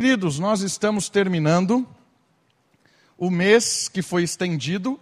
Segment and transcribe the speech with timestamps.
[0.00, 1.84] Queridos, nós estamos terminando
[3.16, 4.96] o mês que foi estendido,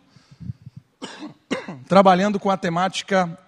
[1.87, 3.39] trabalhando com a temática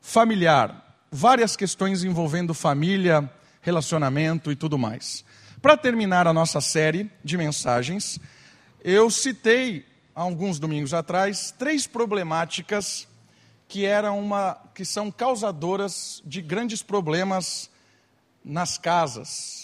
[0.00, 3.28] familiar, várias questões envolvendo família,
[3.60, 5.24] relacionamento e tudo mais.
[5.60, 8.20] Para terminar a nossa série de mensagens,
[8.84, 9.84] eu citei
[10.14, 13.08] alguns domingos atrás três problemáticas
[13.66, 17.68] que eram uma que são causadoras de grandes problemas
[18.44, 19.57] nas casas,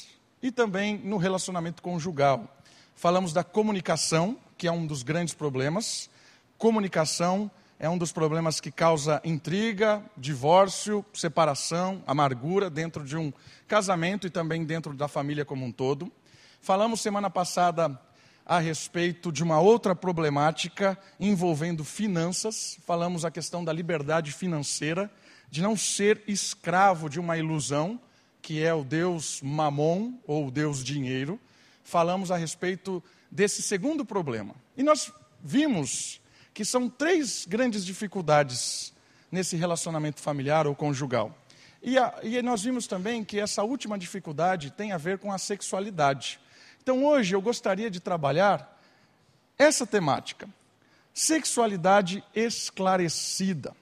[0.45, 2.54] e também no relacionamento conjugal.
[2.95, 6.10] Falamos da comunicação, que é um dos grandes problemas.
[6.59, 13.33] Comunicação é um dos problemas que causa intriga, divórcio, separação, amargura dentro de um
[13.66, 16.12] casamento e também dentro da família como um todo.
[16.61, 17.98] Falamos semana passada
[18.45, 22.77] a respeito de uma outra problemática envolvendo finanças.
[22.84, 25.11] Falamos a questão da liberdade financeira,
[25.50, 27.98] de não ser escravo de uma ilusão,
[28.45, 31.41] que é o Deus Mamon, ou Deus Dinheiro,
[31.83, 34.55] falamos a respeito desse segundo problema.
[34.77, 35.11] E nós
[35.42, 36.20] vimos
[36.53, 38.92] que são três grandes dificuldades
[39.33, 41.34] nesse relacionamento familiar ou conjugal.
[41.83, 45.39] E, a, e nós vimos também que essa última dificuldade tem a ver com a
[45.39, 46.39] sexualidade.
[46.83, 48.79] Então hoje eu gostaria de trabalhar
[49.58, 50.47] essa temática:
[51.14, 53.75] sexualidade esclarecida.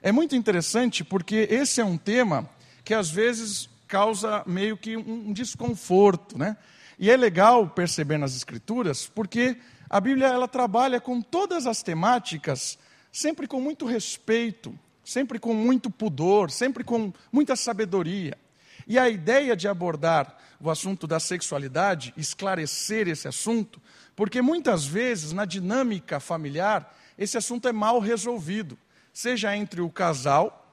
[0.00, 2.48] É muito interessante porque esse é um tema
[2.82, 6.56] que às vezes causa meio que um desconforto, né?
[6.98, 9.58] E é legal perceber nas escrituras, porque
[9.90, 12.78] a Bíblia ela trabalha com todas as temáticas
[13.12, 18.38] sempre com muito respeito, sempre com muito pudor, sempre com muita sabedoria.
[18.86, 23.78] E a ideia de abordar o assunto da sexualidade, esclarecer esse assunto,
[24.16, 28.78] porque muitas vezes na dinâmica familiar esse assunto é mal resolvido,
[29.12, 30.66] seja entre o casal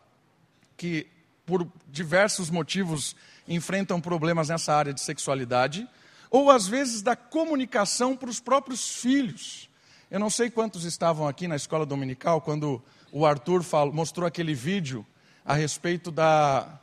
[0.77, 1.05] que
[1.49, 3.15] por diversos motivos,
[3.47, 5.89] enfrentam problemas nessa área de sexualidade,
[6.29, 9.67] ou às vezes da comunicação para os próprios filhos.
[10.11, 12.79] Eu não sei quantos estavam aqui na escola dominical quando
[13.11, 15.03] o Arthur falou, mostrou aquele vídeo
[15.43, 16.79] a respeito da,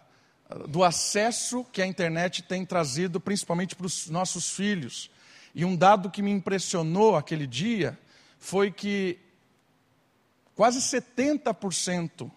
[0.66, 5.08] do acesso que a internet tem trazido, principalmente para os nossos filhos.
[5.54, 7.96] E um dado que me impressionou aquele dia
[8.36, 9.16] foi que
[10.56, 12.28] quase 70%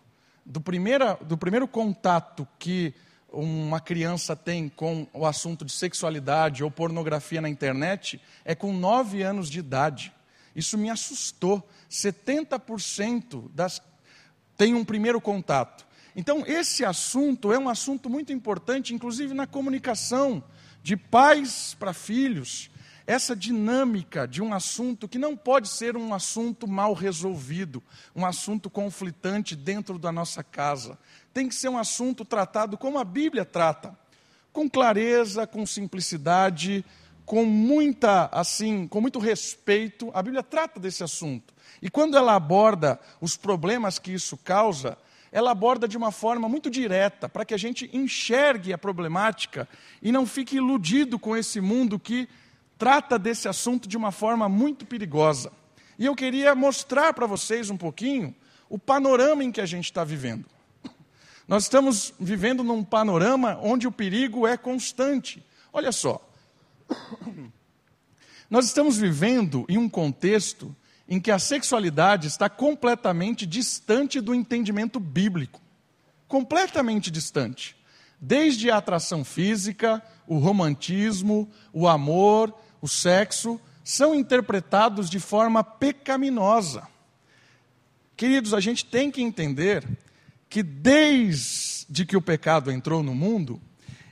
[0.49, 2.93] do, primeira, do primeiro contato que
[3.31, 9.21] uma criança tem com o assunto de sexualidade ou pornografia na internet é com nove
[9.21, 10.11] anos de idade.
[10.55, 11.63] Isso me assustou.
[11.89, 13.79] 70% das
[14.57, 15.87] tem um primeiro contato.
[16.13, 20.43] Então, esse assunto é um assunto muito importante, inclusive na comunicação
[20.83, 22.69] de pais para filhos,
[23.09, 27.81] essa dinâmica de um assunto que não pode ser um assunto mal resolvido,
[28.16, 30.96] um assunto conflitante dentro da nossa casa.
[31.34, 33.97] Tem que ser um assunto tratado como a Bíblia trata,
[34.53, 36.86] com clareza, com simplicidade,
[37.25, 40.12] com muita assim, com muito respeito.
[40.14, 41.52] A Bíblia trata desse assunto.
[41.81, 44.96] E quando ela aborda os problemas que isso causa,
[45.31, 49.68] ela aborda de uma forma muito direta, para que a gente enxergue a problemática
[50.00, 52.30] e não fique iludido com esse mundo que
[52.79, 55.51] trata desse assunto de uma forma muito perigosa.
[56.00, 58.34] E eu queria mostrar para vocês um pouquinho
[58.69, 60.45] o panorama em que a gente está vivendo.
[61.45, 65.44] Nós estamos vivendo num panorama onde o perigo é constante.
[65.73, 66.25] Olha só.
[68.50, 70.73] Nós estamos vivendo em um contexto
[71.07, 75.59] em que a sexualidade está completamente distante do entendimento bíblico.
[76.28, 77.75] Completamente distante.
[78.22, 86.88] Desde a atração física, o romantismo, o amor, o sexo, são interpretados de forma pecaminosa.
[88.16, 89.88] Queridos, a gente tem que entender
[90.50, 93.62] que desde que o pecado entrou no mundo,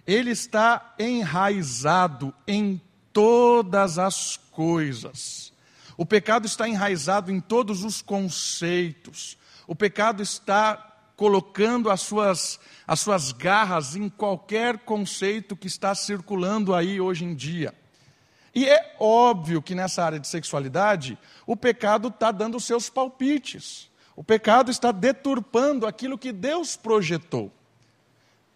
[0.05, 5.51] ele está enraizado em todas as coisas.
[5.97, 9.37] O pecado está enraizado em todos os conceitos.
[9.65, 10.75] O pecado está
[11.15, 17.33] colocando as suas, as suas garras em qualquer conceito que está circulando aí hoje em
[17.33, 17.73] dia.
[18.57, 21.15] E é óbvio que nessa área de sexualidade,
[21.45, 23.87] o pecado está dando seus palpites.
[24.15, 27.51] O pecado está deturpando aquilo que Deus projetou.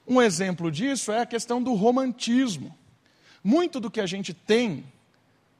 [0.07, 2.75] Um exemplo disso é a questão do romantismo.
[3.43, 4.91] Muito do que a gente tem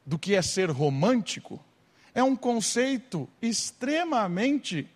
[0.04, 1.64] do que é ser romântico
[2.12, 4.88] é um conceito extremamente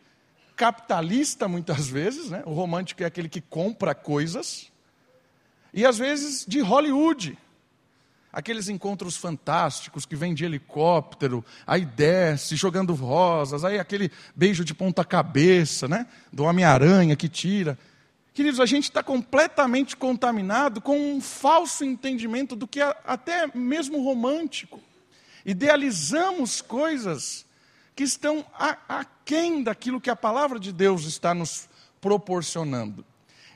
[0.56, 2.31] capitalista, muitas vezes.
[2.31, 2.43] Né?
[2.46, 4.72] O romântico é aquele que compra coisas.
[5.72, 7.38] E às vezes de Hollywood
[8.32, 14.75] aqueles encontros fantásticos que vem de helicóptero, aí desce jogando rosas, aí aquele beijo de
[14.75, 17.78] ponta cabeça, né, do Homem-Aranha que tira.
[18.34, 24.02] Queridos, a gente está completamente contaminado com um falso entendimento do que é até mesmo
[24.05, 24.79] romântico.
[25.44, 27.46] Idealizamos coisas
[27.94, 28.44] que estão
[28.87, 31.67] aquém daquilo que a palavra de Deus está nos
[31.99, 33.02] proporcionando.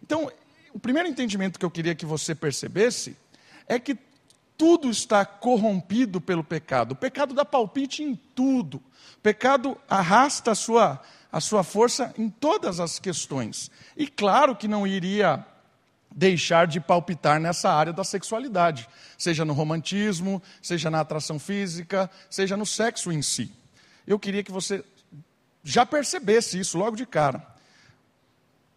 [0.02, 0.32] Então,
[0.72, 3.14] o primeiro entendimento que eu queria que você percebesse
[3.68, 3.98] é que
[4.60, 6.92] tudo está corrompido pelo pecado.
[6.92, 8.74] O pecado dá palpite em tudo.
[8.74, 11.00] O pecado arrasta a sua,
[11.32, 13.70] a sua força em todas as questões.
[13.96, 15.46] E claro que não iria
[16.14, 18.86] deixar de palpitar nessa área da sexualidade,
[19.16, 23.50] seja no romantismo, seja na atração física, seja no sexo em si.
[24.06, 24.84] Eu queria que você
[25.64, 27.42] já percebesse isso logo de cara.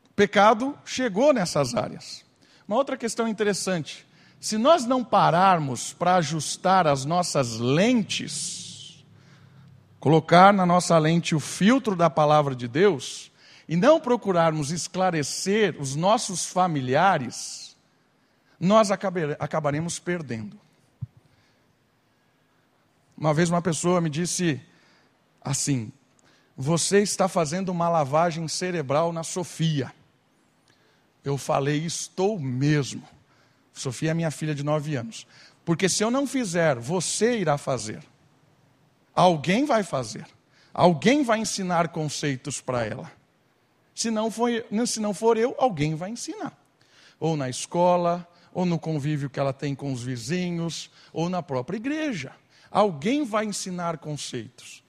[0.06, 2.24] O pecado chegou nessas áreas.
[2.66, 4.06] Uma outra questão interessante:
[4.44, 9.06] se nós não pararmos para ajustar as nossas lentes,
[10.02, 13.32] colocar na nossa lente o filtro da palavra de Deus,
[13.70, 17.78] e não procurarmos esclarecer os nossos familiares,
[18.60, 20.60] nós acabaremos perdendo.
[23.18, 24.62] Uma vez uma pessoa me disse
[25.42, 25.90] assim:
[26.58, 29.94] Você está fazendo uma lavagem cerebral na Sofia.
[31.24, 33.08] Eu falei: Estou mesmo.
[33.74, 35.26] Sofia é minha filha de nove anos.
[35.66, 38.04] Porque se eu não fizer, você irá fazer.
[39.16, 40.26] Alguém vai fazer.
[40.74, 43.12] Alguém vai ensinar conceitos para ela.
[43.94, 44.50] Se não, for,
[44.88, 46.58] se não for eu, alguém vai ensinar.
[47.20, 51.78] Ou na escola, ou no convívio que ela tem com os vizinhos, ou na própria
[51.78, 52.32] igreja.
[52.72, 54.84] Alguém vai ensinar conceitos.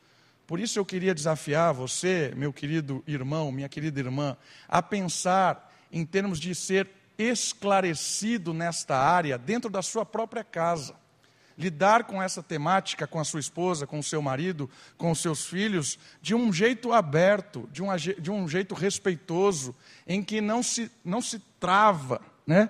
[0.47, 4.37] Por isso eu queria desafiar você, meu querido irmão, minha querida irmã,
[4.69, 6.89] a pensar em termos de ser
[7.19, 10.95] esclarecido nesta área dentro da sua própria casa
[11.57, 15.47] lidar com essa temática com a sua esposa, com o seu marido, com os seus
[15.47, 19.75] filhos, de um jeito aberto, de um, de um jeito respeitoso,
[20.07, 22.69] em que não se, não se trava, né?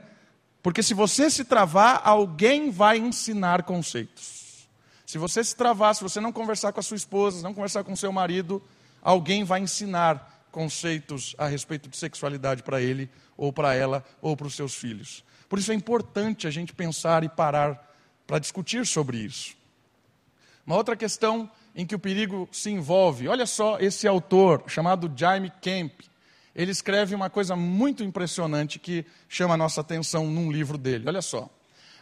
[0.63, 4.67] Porque se você se travar, alguém vai ensinar conceitos.
[5.05, 7.93] Se você se travar, se você não conversar com a sua esposa, não conversar com
[7.93, 8.63] o seu marido,
[9.03, 14.47] alguém vai ensinar conceitos a respeito de sexualidade para ele, ou para ela, ou para
[14.47, 15.25] os seus filhos.
[15.49, 17.95] Por isso é importante a gente pensar e parar
[18.27, 19.55] para discutir sobre isso.
[20.67, 25.53] Uma outra questão em que o perigo se envolve, olha só esse autor chamado Jaime
[25.61, 25.93] Kemp.
[26.55, 31.05] Ele escreve uma coisa muito impressionante que chama a nossa atenção num livro dele.
[31.09, 31.51] Olha só.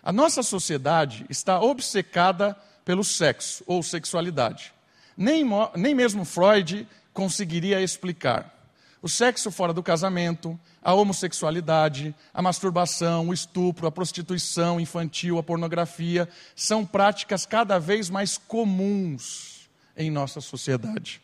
[0.02, 4.72] A nossa sociedade está obcecada pelo sexo ou sexualidade.
[5.16, 5.44] Nem,
[5.76, 8.52] nem mesmo Freud conseguiria explicar.
[9.00, 15.42] O sexo fora do casamento, a homossexualidade, a masturbação, o estupro, a prostituição infantil, a
[15.42, 21.22] pornografia, são práticas cada vez mais comuns em nossa sociedade.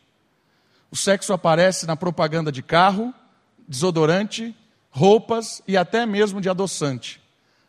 [0.91, 3.13] O sexo aparece na propaganda de carro,
[3.67, 4.57] desodorante,
[4.91, 7.21] roupas e até mesmo de adoçante.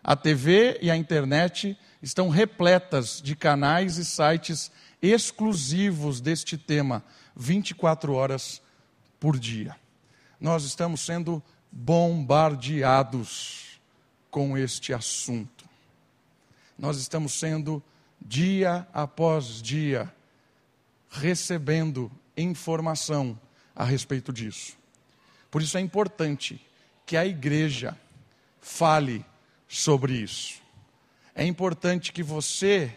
[0.03, 4.71] A TV e a internet estão repletas de canais e sites
[5.01, 7.03] exclusivos deste tema,
[7.35, 8.61] 24 horas
[9.19, 9.75] por dia
[10.39, 13.79] nós estamos sendo bombardeados
[14.31, 15.67] com este assunto.
[16.77, 17.83] Nós estamos sendo,
[18.21, 20.13] dia após dia,
[21.09, 23.39] recebendo informação
[23.75, 24.77] a respeito disso.
[25.49, 26.63] Por isso é importante
[27.05, 27.97] que a igreja
[28.61, 29.25] fale
[29.67, 30.61] sobre isso.
[31.33, 32.95] É importante que você,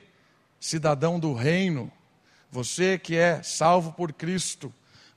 [0.61, 1.91] cidadão do reino,
[2.51, 4.73] você que é salvo por Cristo,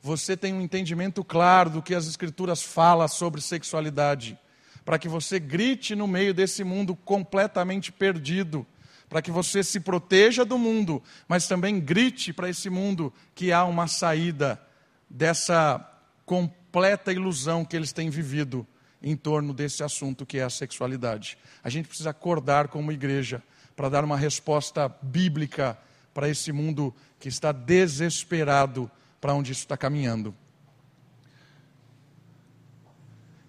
[0.05, 4.37] você tem um entendimento claro do que as Escrituras falam sobre sexualidade,
[4.85, 8.67] para que você grite no meio desse mundo completamente perdido,
[9.09, 13.65] para que você se proteja do mundo, mas também grite para esse mundo que há
[13.65, 14.61] uma saída
[15.09, 15.83] dessa
[16.23, 18.65] completa ilusão que eles têm vivido
[19.01, 21.35] em torno desse assunto que é a sexualidade.
[21.63, 23.41] A gente precisa acordar como igreja
[23.75, 25.75] para dar uma resposta bíblica
[26.13, 28.89] para esse mundo que está desesperado
[29.25, 30.35] para onde isso está caminhando.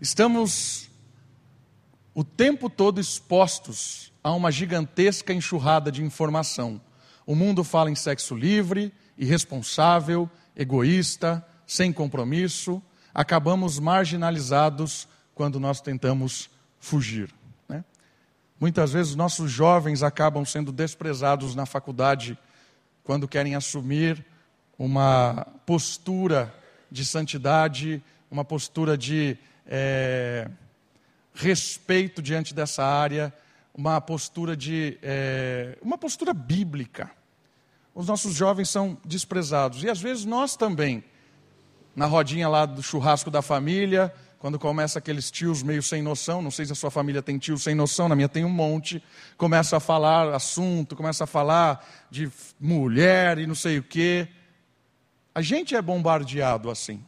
[0.01, 0.89] Estamos
[2.15, 6.81] o tempo todo expostos a uma gigantesca enxurrada de informação.
[7.27, 12.83] O mundo fala em sexo livre, irresponsável, egoísta, sem compromisso.
[13.13, 16.49] Acabamos marginalizados quando nós tentamos
[16.81, 17.31] fugir.
[17.69, 17.85] Né?
[18.59, 22.39] Muitas vezes nossos jovens acabam sendo desprezados na faculdade
[23.05, 24.25] quando querem assumir
[24.79, 26.55] uma postura
[26.91, 30.49] de santidade, uma postura de é,
[31.35, 33.33] respeito diante dessa área,
[33.75, 37.11] uma postura de é, uma postura bíblica.
[37.95, 41.03] Os nossos jovens são desprezados e às vezes nós também,
[41.95, 46.51] na rodinha lá do churrasco da família, quando começa aqueles tios meio sem noção, não
[46.51, 49.03] sei se a sua família tem tios sem noção, na minha tem um monte,
[49.37, 52.31] começa a falar assunto, começa a falar de
[52.61, 54.29] mulher e não sei o quê.
[55.37, 57.05] A gente é bombardeado assim.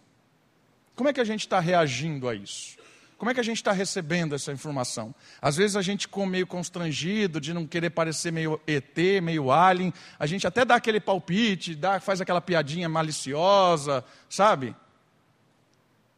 [0.94, 2.76] Como é que a gente está reagindo a isso?
[3.16, 5.14] Como é que a gente está recebendo essa informação?
[5.40, 9.94] Às vezes a gente com meio constrangido, de não querer parecer meio ET, meio alien,
[10.18, 14.76] a gente até dá aquele palpite, dá, faz aquela piadinha maliciosa, sabe?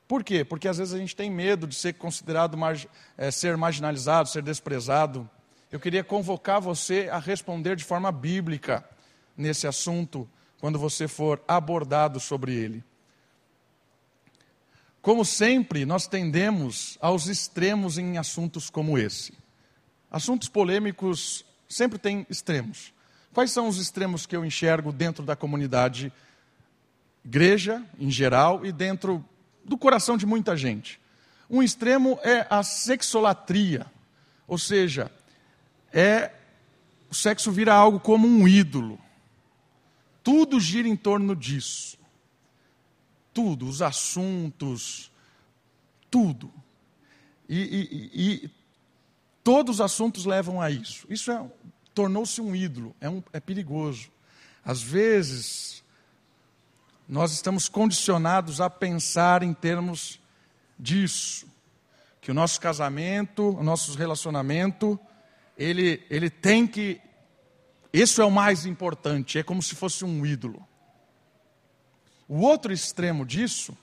[0.08, 0.44] Por quê?
[0.44, 2.58] Porque às vezes a gente tem medo de ser considerado,
[3.16, 5.30] é, ser marginalizado, ser desprezado.
[5.70, 8.84] Eu queria convocar você a responder de forma bíblica
[9.36, 10.28] nesse assunto,
[10.60, 12.84] quando você for abordado sobre ele.
[15.00, 19.32] Como sempre, nós tendemos aos extremos em assuntos como esse.
[20.10, 22.92] Assuntos polêmicos sempre têm extremos.
[23.32, 26.12] Quais são os extremos que eu enxergo dentro da comunidade
[27.24, 29.24] igreja em geral e dentro
[29.64, 31.00] do coração de muita gente?
[31.48, 33.86] Um extremo é a sexolatria,
[34.46, 35.10] ou seja,
[35.92, 36.32] é
[37.10, 38.98] o sexo vira algo como um ídolo.
[40.22, 42.00] Tudo gira em torno disso
[43.32, 45.10] tudo, os assuntos,
[46.10, 46.52] tudo.
[47.48, 47.58] E,
[48.14, 48.50] e, e
[49.42, 51.06] todos os assuntos levam a isso.
[51.08, 51.50] Isso é,
[51.94, 54.10] tornou-se um ídolo, é, um, é perigoso.
[54.64, 55.82] Às vezes,
[57.08, 60.20] nós estamos condicionados a pensar em termos
[60.78, 61.46] disso,
[62.20, 64.98] que o nosso casamento, o nosso relacionamento,
[65.56, 67.00] ele, ele tem que.
[67.92, 70.64] Isso é o mais importante, é como se fosse um ídolo.
[72.28, 73.76] O outro extremo disso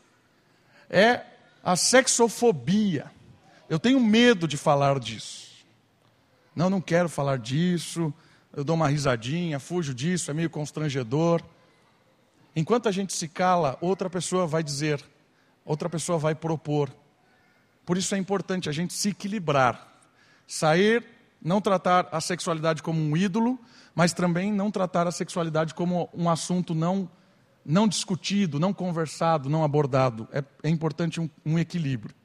[0.90, 1.26] é
[1.62, 3.12] a sexofobia.
[3.68, 5.66] Eu tenho medo de falar disso.
[6.56, 8.14] Não, não quero falar disso.
[8.54, 11.44] Eu dou uma risadinha, fujo disso, é meio constrangedor.
[12.56, 15.04] Enquanto a gente se cala, outra pessoa vai dizer,
[15.64, 16.90] outra pessoa vai propor.
[17.86, 20.02] Por isso é importante a gente se equilibrar.
[20.48, 21.06] Sair,
[21.48, 23.58] não tratar a sexualidade como um ídolo,
[23.96, 27.10] mas também não tratar a sexualidade como um assunto não
[27.66, 30.26] não discutido, não conversado, não abordado.
[30.32, 32.16] É, é importante um, um equilíbrio.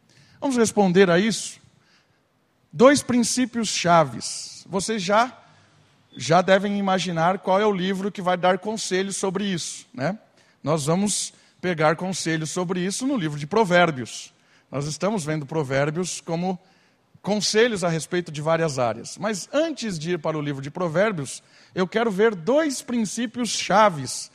[0.41, 1.59] Vamos responder a isso?
[2.73, 4.65] Dois princípios chaves.
[4.69, 5.39] Vocês já
[6.15, 10.19] já devem imaginar qual é o livro que vai dar conselhos sobre isso, né?
[10.63, 14.33] Nós vamos pegar conselhos sobre isso no livro de Provérbios.
[14.71, 16.59] Nós estamos vendo Provérbios como
[17.23, 19.17] conselhos a respeito de várias áreas.
[19.17, 21.43] Mas antes de ir para o livro de Provérbios,
[21.75, 24.31] eu quero ver dois princípios chaves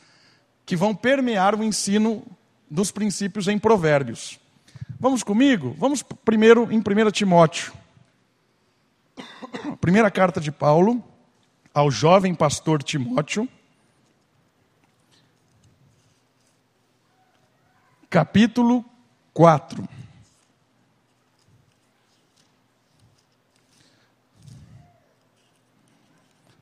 [0.64, 2.26] que vão permear o ensino
[2.68, 4.40] dos princípios em Provérbios.
[4.98, 5.76] Vamos comigo?
[5.78, 7.72] Vamos primeiro em 1 Timóteo.
[9.80, 11.04] Primeira carta de Paulo
[11.72, 13.48] ao jovem pastor Timóteo.
[18.10, 18.84] Capítulo
[19.34, 19.97] 4.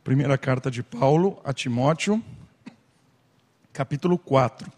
[0.07, 2.23] Primeira carta de Paulo a Timóteo
[3.73, 4.73] capítulo 4.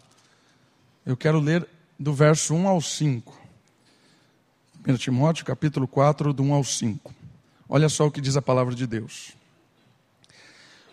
[1.05, 1.69] Eu quero ler
[1.99, 3.39] do verso 1 ao 5.
[4.87, 7.13] 1 Timóteo, capítulo 4, do 1 ao 5.
[7.69, 9.33] Olha só o que diz a palavra de Deus.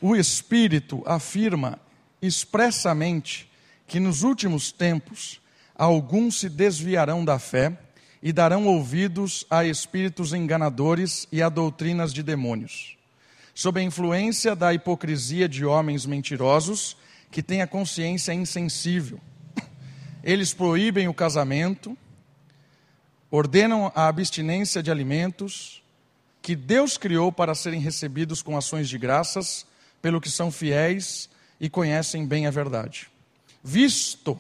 [0.03, 1.79] O Espírito afirma
[2.21, 3.51] expressamente
[3.87, 5.41] que nos últimos tempos
[5.75, 7.75] alguns se desviarão da fé
[8.23, 12.96] e darão ouvidos a espíritos enganadores e a doutrinas de demônios.
[13.57, 16.95] Sob a influência da hipocrisia de homens mentirosos,
[17.31, 19.19] que têm a consciência insensível.
[20.23, 21.97] Eles proíbem o casamento,
[23.31, 25.83] ordenam a abstinência de alimentos
[26.43, 29.67] que Deus criou para serem recebidos com ações de graças,
[30.03, 31.27] pelo que são fiéis
[31.59, 33.09] e conhecem bem a verdade.
[33.65, 34.39] Visto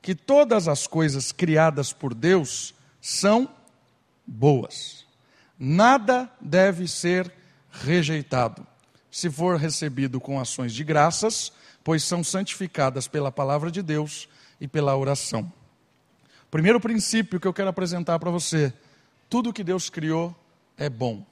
[0.00, 3.50] que todas as coisas criadas por Deus são
[4.26, 5.04] boas,
[5.58, 7.30] nada deve ser
[7.84, 8.66] rejeitado,
[9.10, 11.52] se for recebido com ações de graças,
[11.82, 14.28] pois são santificadas pela palavra de Deus
[14.60, 15.50] e pela oração.
[16.50, 18.72] Primeiro princípio que eu quero apresentar para você:
[19.28, 20.34] tudo que Deus criou
[20.76, 21.24] é bom.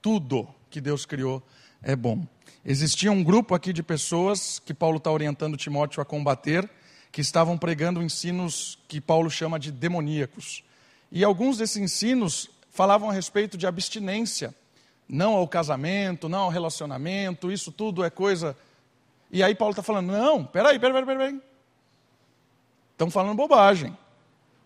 [0.00, 1.42] Tudo que Deus criou
[1.82, 2.26] é bom.
[2.64, 6.68] Existia um grupo aqui de pessoas que Paulo está orientando Timóteo a combater,
[7.10, 10.64] que estavam pregando ensinos que Paulo chama de demoníacos.
[11.10, 14.54] E alguns desses ensinos falavam a respeito de abstinência,
[15.12, 18.56] não ao casamento, não ao relacionamento, isso tudo é coisa
[19.32, 21.42] e aí Paulo está falando: não, peraí, peraí, peraí, peraí.
[22.92, 23.90] Estão falando bobagem.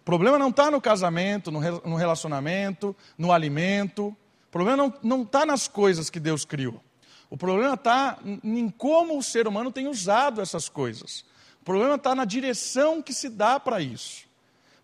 [0.00, 4.08] O problema não está no casamento, no relacionamento, no alimento.
[4.08, 6.82] O problema não está nas coisas que Deus criou.
[7.30, 11.24] O problema está em como o ser humano tem usado essas coisas.
[11.60, 14.26] O problema está na direção que se dá para isso.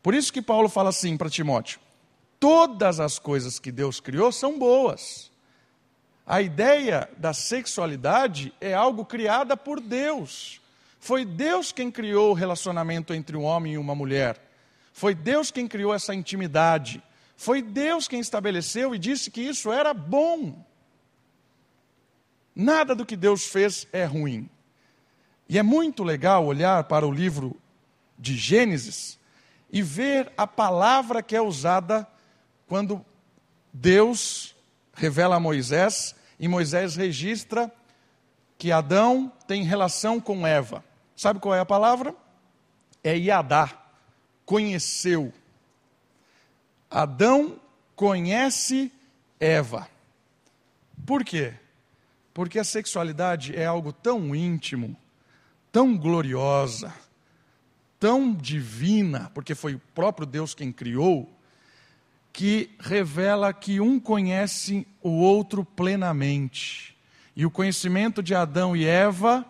[0.03, 1.81] Por isso que Paulo fala assim para Timóteo:
[2.39, 5.32] todas as coisas que Deus criou são boas.
[6.27, 10.61] A ideia da sexualidade é algo criada por Deus.
[11.01, 14.41] Foi Deus quem criou o relacionamento entre um homem e uma mulher.
[14.93, 17.03] Foi Deus quem criou essa intimidade.
[17.37, 20.65] Foi Deus quem estabeleceu e disse que isso era bom.
[22.55, 24.49] Nada do que Deus fez é ruim.
[25.49, 27.61] E é muito legal olhar para o livro
[28.17, 29.19] de Gênesis
[29.73, 32.07] e ver a palavra que é usada
[32.69, 33.05] quando
[33.73, 34.52] Deus
[35.03, 37.73] revela a Moisés e Moisés registra
[38.57, 40.85] que Adão tem relação com Eva.
[41.17, 42.15] Sabe qual é a palavra?
[43.03, 43.69] É Iadá,
[44.47, 45.33] conheceu.
[46.89, 47.57] Adão
[47.97, 48.93] conhece
[49.41, 49.89] Eva.
[51.05, 51.53] Por quê?
[52.33, 54.97] Porque a sexualidade é algo tão íntimo,
[55.73, 56.95] tão gloriosa,
[57.99, 61.29] tão divina, porque foi o próprio Deus quem criou,
[62.33, 66.97] que revela que um conhece o outro plenamente.
[67.37, 69.45] E o conhecimento de Adão e Eva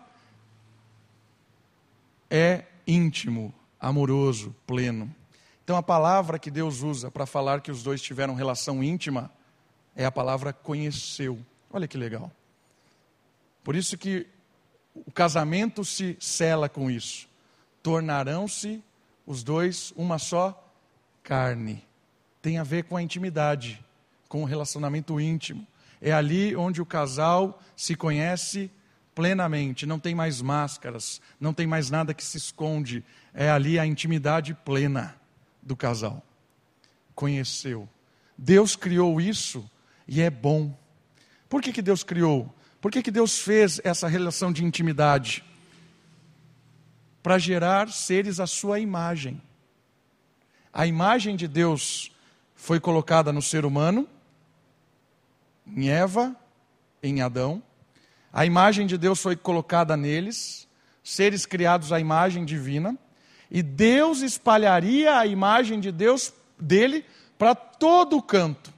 [2.29, 5.13] é íntimo, amoroso, pleno.
[5.63, 9.31] Então a palavra que Deus usa para falar que os dois tiveram relação íntima
[9.95, 11.39] é a palavra conheceu.
[11.71, 12.31] Olha que legal.
[13.63, 14.27] Por isso que
[14.93, 17.29] o casamento se cela com isso.
[17.81, 18.83] Tornarão-se
[19.25, 20.69] os dois uma só
[21.23, 21.83] carne.
[22.43, 23.81] Tem a ver com a intimidade,
[24.27, 25.65] com o relacionamento íntimo.
[26.01, 28.69] É ali onde o casal se conhece
[29.15, 33.01] plenamente, não tem mais máscaras, não tem mais nada que se esconde,
[33.33, 35.15] é ali a intimidade plena
[35.61, 36.21] do casal.
[37.15, 37.87] Conheceu.
[38.37, 39.63] Deus criou isso
[40.05, 40.77] e é bom.
[41.47, 42.53] Por que, que Deus criou?
[42.81, 45.45] Por que, que Deus fez essa relação de intimidade?
[47.21, 49.41] Para gerar seres à sua imagem.
[50.73, 52.11] A imagem de Deus
[52.63, 54.07] foi colocada no ser humano,
[55.67, 56.35] em Eva,
[57.01, 57.61] em Adão
[58.33, 60.67] a imagem de Deus foi colocada neles,
[61.03, 62.97] seres criados à imagem divina,
[63.51, 67.05] e Deus espalharia a imagem de Deus dele
[67.37, 68.73] para todo o canto.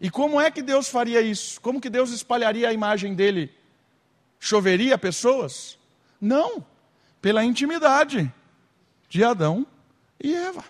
[0.00, 1.60] E como é que Deus faria isso?
[1.60, 3.52] Como que Deus espalharia a imagem dele?
[4.40, 5.78] Choveria pessoas?
[6.18, 6.64] Não,
[7.20, 8.32] pela intimidade
[9.06, 9.66] de Adão
[10.18, 10.64] e Eva.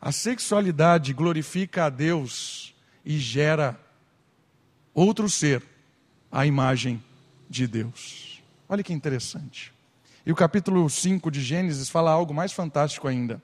[0.00, 3.78] A sexualidade glorifica a Deus e gera
[4.94, 5.62] outro ser
[6.32, 7.02] a imagem
[7.48, 8.42] de Deus.
[8.68, 9.72] Olha que interessante.
[10.24, 13.42] E o capítulo 5 de Gênesis fala algo mais fantástico ainda.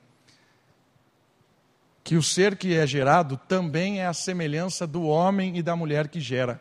[2.03, 6.09] Que o ser que é gerado também é a semelhança do homem e da mulher
[6.09, 6.61] que gera.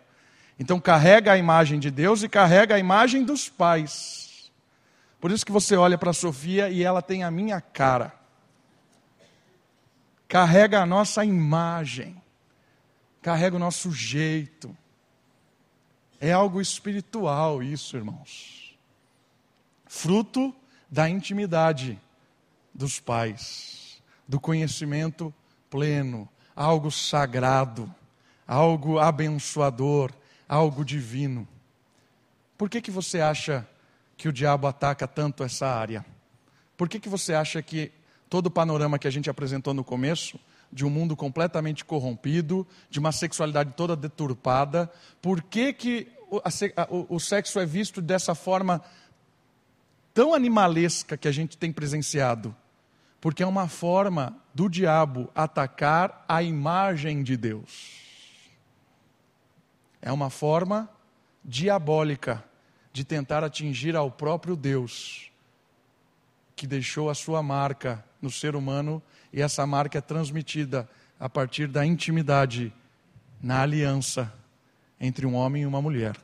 [0.59, 4.51] Então carrega a imagem de Deus e carrega a imagem dos pais.
[5.21, 8.24] Por isso que você olha para Sofia e ela tem a minha cara.
[10.27, 12.21] Carrega a nossa imagem.
[13.21, 14.75] Carrega o nosso jeito
[16.19, 18.75] é algo espiritual isso, irmãos.
[19.85, 20.55] Fruto
[20.89, 21.99] da intimidade
[22.73, 25.33] dos pais, do conhecimento
[25.69, 27.93] pleno, algo sagrado,
[28.47, 30.11] algo abençoador,
[30.47, 31.47] algo divino.
[32.57, 33.67] Por que, que você acha
[34.17, 36.05] que o diabo ataca tanto essa área?
[36.77, 37.91] Por que, que você acha que
[38.35, 40.37] todo o panorama que a gente apresentou no começo
[40.69, 46.87] de um mundo completamente corrompido, de uma sexualidade toda deturpada, por que, que o, a,
[46.89, 48.81] o, o sexo é visto dessa forma
[50.13, 52.53] tão animalesca que a gente tem presenciado?
[53.21, 58.01] Porque é uma forma do diabo atacar a imagem de Deus.
[60.01, 60.89] É uma forma
[61.41, 62.43] diabólica
[62.91, 65.31] de tentar atingir ao próprio Deus,
[66.55, 70.89] que deixou a sua marca no ser humano e essa marca é transmitida
[71.19, 72.73] a partir da intimidade
[73.41, 74.33] na aliança
[74.99, 76.15] entre um homem e uma mulher.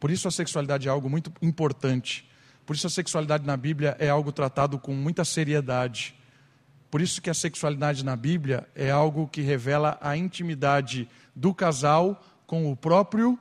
[0.00, 2.28] Por isso a sexualidade é algo muito importante.
[2.64, 6.14] Por isso a sexualidade na Bíblia é algo tratado com muita seriedade.
[6.90, 12.24] Por isso que a sexualidade na Bíblia é algo que revela a intimidade do casal
[12.46, 13.38] com o próprio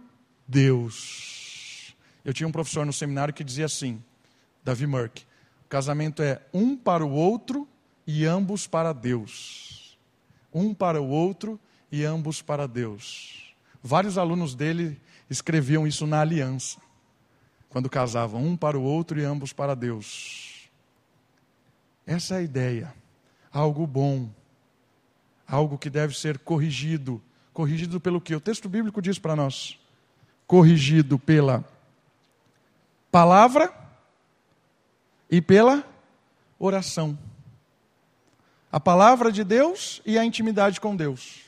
[0.47, 1.95] Deus.
[2.23, 4.03] Eu tinha um professor no seminário que dizia assim,
[4.63, 5.25] Davi Merck,
[5.69, 7.67] casamento é um para o outro
[8.05, 9.97] e ambos para Deus.
[10.53, 11.59] Um para o outro
[11.91, 13.53] e ambos para Deus.
[13.81, 14.99] Vários alunos dele
[15.29, 16.79] escreviam isso na aliança,
[17.69, 20.69] quando casavam, um para o outro e ambos para Deus.
[22.05, 22.93] Essa é a ideia.
[23.51, 24.29] Algo bom,
[25.47, 27.21] algo que deve ser corrigido.
[27.53, 28.35] Corrigido pelo que?
[28.35, 29.79] O texto bíblico diz para nós:
[30.45, 31.63] corrigido pela
[33.11, 33.84] palavra
[35.29, 35.83] e pela
[36.59, 37.17] oração.
[38.71, 41.41] A palavra de Deus e a intimidade com Deus.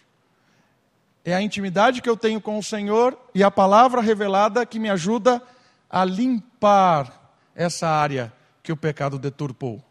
[1.25, 4.89] É a intimidade que eu tenho com o Senhor e a palavra revelada que me
[4.89, 5.41] ajuda
[5.89, 8.31] a limpar essa área
[8.63, 9.83] que o pecado deturpou.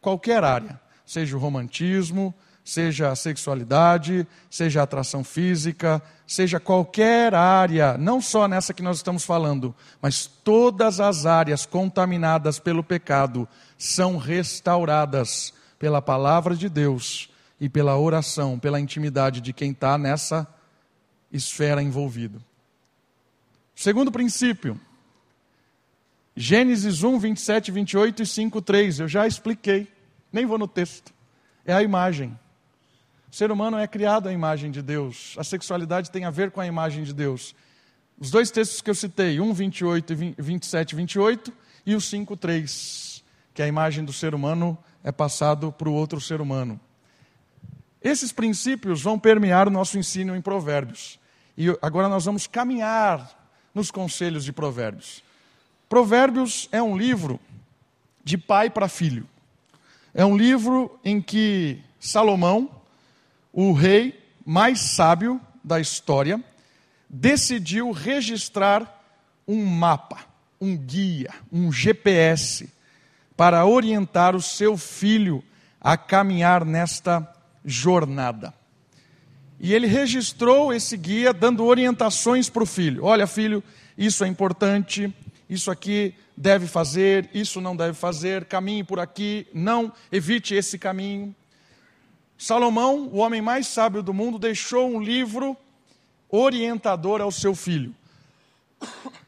[0.00, 2.32] Qualquer área, seja o romantismo,
[2.66, 8.96] seja a sexualidade, seja a atração física, seja qualquer área, não só nessa que nós
[8.96, 13.48] estamos falando, mas todas as áreas contaminadas pelo pecado
[13.78, 20.44] são restauradas pela palavra de Deus e pela oração, pela intimidade de quem está nessa
[21.32, 22.42] esfera envolvido.
[23.76, 24.80] Segundo princípio,
[26.34, 29.00] Gênesis 1, 27, 28 e 5, 3.
[29.00, 29.86] Eu já expliquei,
[30.32, 31.14] nem vou no texto.
[31.64, 32.36] É a imagem.
[33.36, 35.34] Ser humano é criado à imagem de Deus.
[35.36, 37.54] A sexualidade tem a ver com a imagem de Deus.
[38.18, 41.52] Os dois textos que eu citei, 1, 28 e 27, 28
[41.84, 43.22] e o 5, 3,
[43.52, 46.80] que a imagem do ser humano é passado para o outro ser humano.
[48.00, 51.20] Esses princípios vão permear o nosso ensino em Provérbios.
[51.58, 55.22] E agora nós vamos caminhar nos conselhos de Provérbios.
[55.90, 57.38] Provérbios é um livro
[58.24, 59.28] de pai para filho.
[60.14, 62.70] É um livro em que Salomão,
[63.56, 66.38] o rei mais sábio da história,
[67.08, 69.02] decidiu registrar
[69.48, 70.18] um mapa,
[70.60, 72.68] um guia, um GPS,
[73.34, 75.42] para orientar o seu filho
[75.80, 77.26] a caminhar nesta
[77.64, 78.52] jornada.
[79.58, 83.64] E ele registrou esse guia dando orientações para o filho: olha, filho,
[83.96, 85.10] isso é importante,
[85.48, 91.34] isso aqui deve fazer, isso não deve fazer, caminhe por aqui, não, evite esse caminho.
[92.38, 95.56] Salomão, o homem mais sábio do mundo, deixou um livro
[96.28, 97.94] orientador ao seu filho.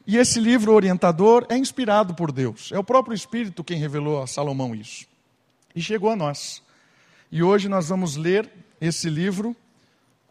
[0.05, 2.71] E esse livro orientador é inspirado por Deus.
[2.71, 5.05] É o próprio Espírito quem revelou a Salomão isso.
[5.75, 6.63] E chegou a nós.
[7.31, 8.49] E hoje nós vamos ler
[8.81, 9.55] esse livro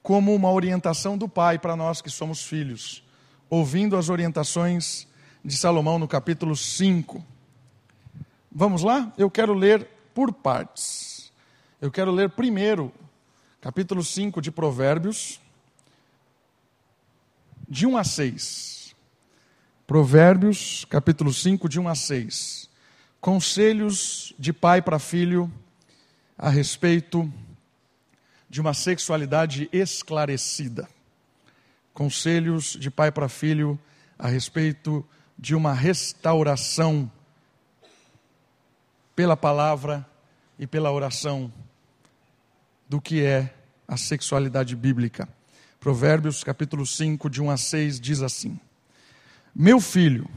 [0.03, 3.05] como uma orientação do Pai para nós que somos filhos,
[3.51, 5.07] ouvindo as orientações
[5.45, 7.25] de Salomão no capítulo 5.
[8.51, 9.13] Vamos lá?
[9.17, 11.08] Eu quero ler por partes.
[11.81, 12.93] Eu quero ler primeiro,
[13.61, 15.41] capítulo 5 de Provérbios,
[17.69, 18.97] de 1 a 6.
[19.87, 22.69] Provérbios, capítulo 5, de 1 a 6.
[23.21, 25.49] Conselhos de pai para filho
[26.37, 27.33] a respeito
[28.51, 30.89] de uma sexualidade esclarecida.
[31.95, 33.79] Conselhos de pai para filho
[34.19, 35.07] a respeito
[35.39, 37.09] de uma restauração
[39.15, 40.05] pela palavra
[40.59, 41.53] e pela oração
[42.89, 43.53] do que é
[43.87, 45.29] a sexualidade bíblica.
[45.79, 48.59] Provérbios capítulo 5, de 1 a 6, diz assim:
[49.55, 50.29] Meu filho,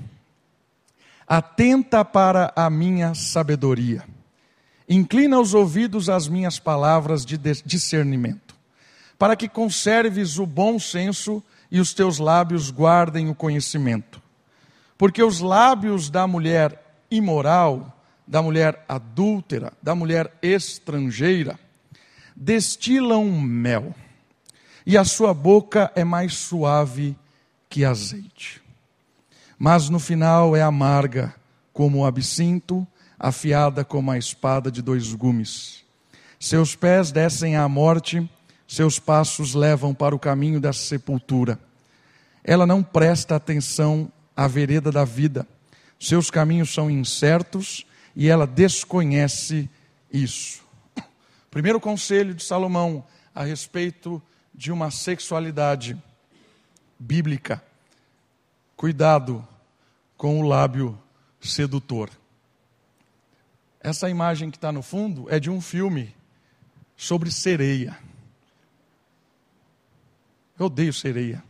[1.28, 4.04] atenta para a minha sabedoria
[4.94, 8.54] Inclina os ouvidos às minhas palavras de discernimento,
[9.18, 14.22] para que conserves o bom senso e os teus lábios guardem o conhecimento.
[14.98, 16.78] Porque os lábios da mulher
[17.10, 21.58] imoral, da mulher adúltera, da mulher estrangeira,
[22.42, 23.94] destilam mel,
[24.84, 27.16] e a sua boca é mais suave
[27.70, 28.60] que azeite.
[29.60, 31.36] Mas no final é amarga
[31.72, 32.86] como o absinto
[33.20, 35.84] afiada como a espada de dois gumes.
[36.40, 38.28] Seus pés descem à morte,
[38.68, 41.60] seus passos levam para o caminho da sepultura.
[42.44, 45.48] Ela não presta atenção à vereda da vida,
[46.00, 49.70] seus caminhos são incertos e ela desconhece
[50.12, 50.71] isso.
[51.52, 54.24] Primeiro conselho de Salomão a respeito
[54.56, 56.02] de uma sexualidade
[56.98, 57.62] bíblica:
[58.78, 59.46] cuidado
[60.16, 60.98] com o lábio
[61.42, 62.10] sedutor.
[63.82, 66.16] Essa imagem que está no fundo é de um filme
[66.96, 68.00] sobre sereia.
[70.58, 71.44] Eu odeio sereia.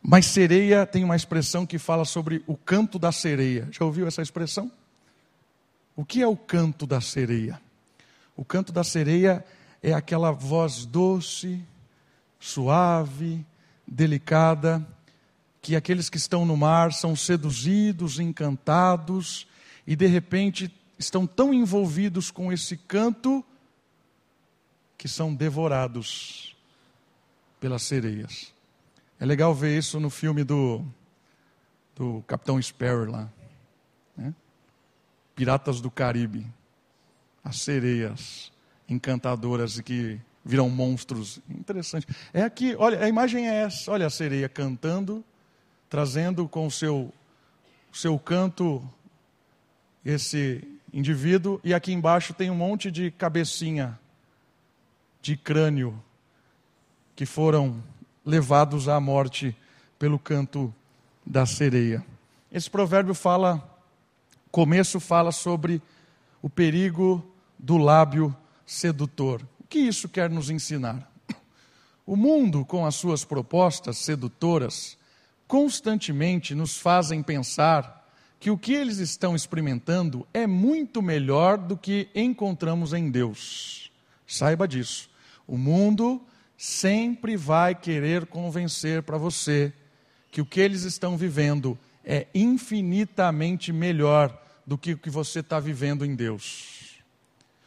[0.00, 3.68] Mas sereia tem uma expressão que fala sobre o canto da sereia.
[3.72, 4.70] Já ouviu essa expressão?
[5.96, 7.60] O que é o canto da sereia?
[8.36, 9.44] O canto da sereia
[9.82, 11.64] é aquela voz doce,
[12.38, 13.44] suave,
[13.86, 14.86] delicada,
[15.62, 19.46] que aqueles que estão no mar são seduzidos, encantados,
[19.86, 23.44] e de repente estão tão envolvidos com esse canto
[24.96, 26.56] que são devorados
[27.60, 28.52] pelas sereias.
[29.18, 30.84] É legal ver isso no filme do,
[31.94, 33.30] do Capitão Sparrow lá.
[34.16, 34.34] Né?
[35.34, 36.46] Piratas do Caribe.
[37.46, 38.50] As sereias
[38.88, 41.40] encantadoras que viram monstros.
[41.48, 42.04] Interessante.
[42.34, 43.92] É aqui, olha, a imagem é essa.
[43.92, 45.24] Olha a sereia cantando,
[45.88, 47.14] trazendo com o seu,
[47.92, 48.82] seu canto
[50.04, 53.96] esse indivíduo, e aqui embaixo tem um monte de cabecinha
[55.22, 56.02] de crânio
[57.14, 57.80] que foram
[58.24, 59.56] levados à morte
[60.00, 60.74] pelo canto
[61.24, 62.04] da sereia.
[62.50, 63.80] Esse provérbio fala,
[64.50, 65.80] começo fala sobre
[66.42, 67.24] o perigo
[67.58, 69.42] do lábio sedutor.
[69.60, 71.10] O que isso quer nos ensinar?
[72.06, 74.96] O mundo, com as suas propostas sedutoras,
[75.48, 82.08] constantemente nos fazem pensar que o que eles estão experimentando é muito melhor do que
[82.14, 83.90] encontramos em Deus.
[84.26, 85.10] Saiba disso.
[85.46, 86.22] O mundo
[86.56, 89.72] sempre vai querer convencer para você
[90.30, 95.58] que o que eles estão vivendo é infinitamente melhor do que o que você está
[95.58, 96.85] vivendo em Deus.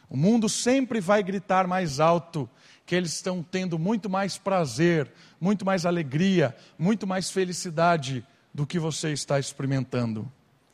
[0.10, 2.50] O mundo sempre vai gritar mais alto
[2.86, 8.80] que eles estão tendo muito mais prazer, muito mais alegria, muito mais felicidade do que
[8.80, 10.30] você está experimentando.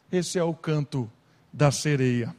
[0.09, 1.11] Esse é o canto
[1.51, 2.33] da sereia.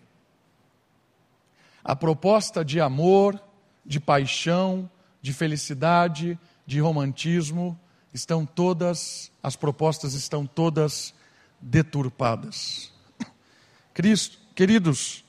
[1.84, 3.38] A proposta de amor,
[3.84, 7.78] de paixão, de felicidade, de romantismo,
[8.14, 11.14] estão todas, as propostas estão todas
[11.60, 12.90] deturpadas.
[13.92, 15.25] Cristo, queridos,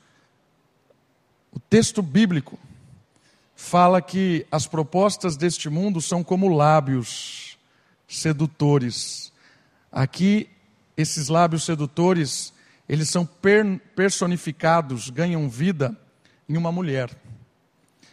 [1.52, 2.58] o texto bíblico
[3.56, 7.58] fala que as propostas deste mundo são como lábios
[8.08, 9.34] sedutores.
[9.92, 10.50] Aqui,
[10.96, 12.54] esses lábios sedutores,
[12.88, 13.28] eles são
[13.96, 15.98] personificados, ganham vida
[16.48, 17.10] em uma mulher.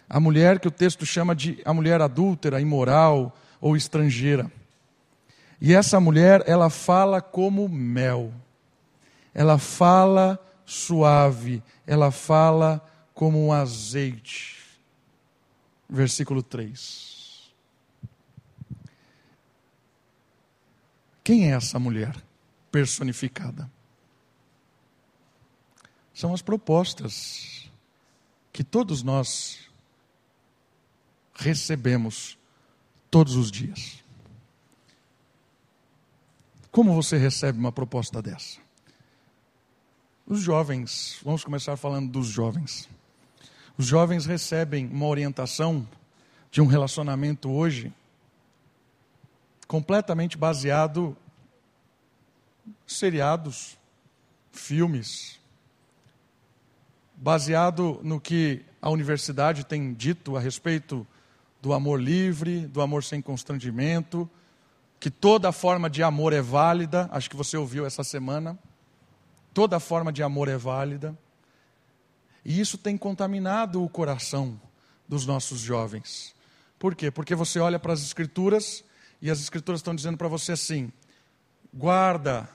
[0.09, 4.51] A mulher que o texto chama de a mulher adúltera, imoral ou estrangeira.
[5.61, 8.33] E essa mulher, ela fala como mel.
[9.35, 12.83] Ela fala suave, ela fala
[13.14, 14.61] como um azeite
[15.88, 17.55] versículo 3.
[21.22, 22.14] Quem é essa mulher
[22.70, 23.70] personificada?
[26.12, 27.70] São as propostas
[28.53, 29.70] que todos nós
[31.35, 32.38] recebemos
[33.11, 34.05] todos os dias.
[36.70, 38.61] Como você recebe uma proposta dessa?
[40.27, 42.88] Os jovens, vamos começar falando dos jovens.
[43.77, 45.87] Os jovens recebem uma orientação
[46.51, 47.93] de um relacionamento hoje
[49.67, 51.17] completamente baseado
[52.67, 53.77] em seriados,
[54.53, 55.41] filmes,
[57.17, 61.07] baseado no que a universidade tem dito a respeito
[61.61, 64.31] do amor livre, do amor sem constrangimento,
[65.01, 68.57] que toda forma de amor é válida, acho que você ouviu essa semana.
[69.53, 71.17] Toda forma de amor é válida.
[72.45, 74.61] E isso tem contaminado o coração
[75.09, 76.35] dos nossos jovens.
[76.79, 77.11] Por quê?
[77.11, 78.85] Porque você olha para as Escrituras
[79.23, 80.93] e as Escrituras estão dizendo para você assim:
[81.73, 82.49] guarda,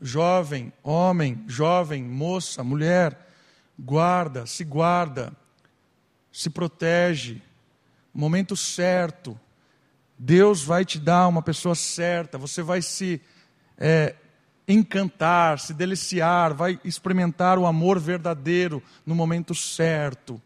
[0.00, 3.28] jovem, homem, jovem, moça, mulher,
[3.78, 5.32] guarda, se guarda,
[6.32, 7.42] se protege,
[8.14, 9.38] momento certo.
[10.18, 13.20] Deus vai te dar uma pessoa certa, você vai se
[13.76, 14.14] é,
[14.68, 20.40] encantar, se deliciar, vai experimentar o amor verdadeiro no momento certo.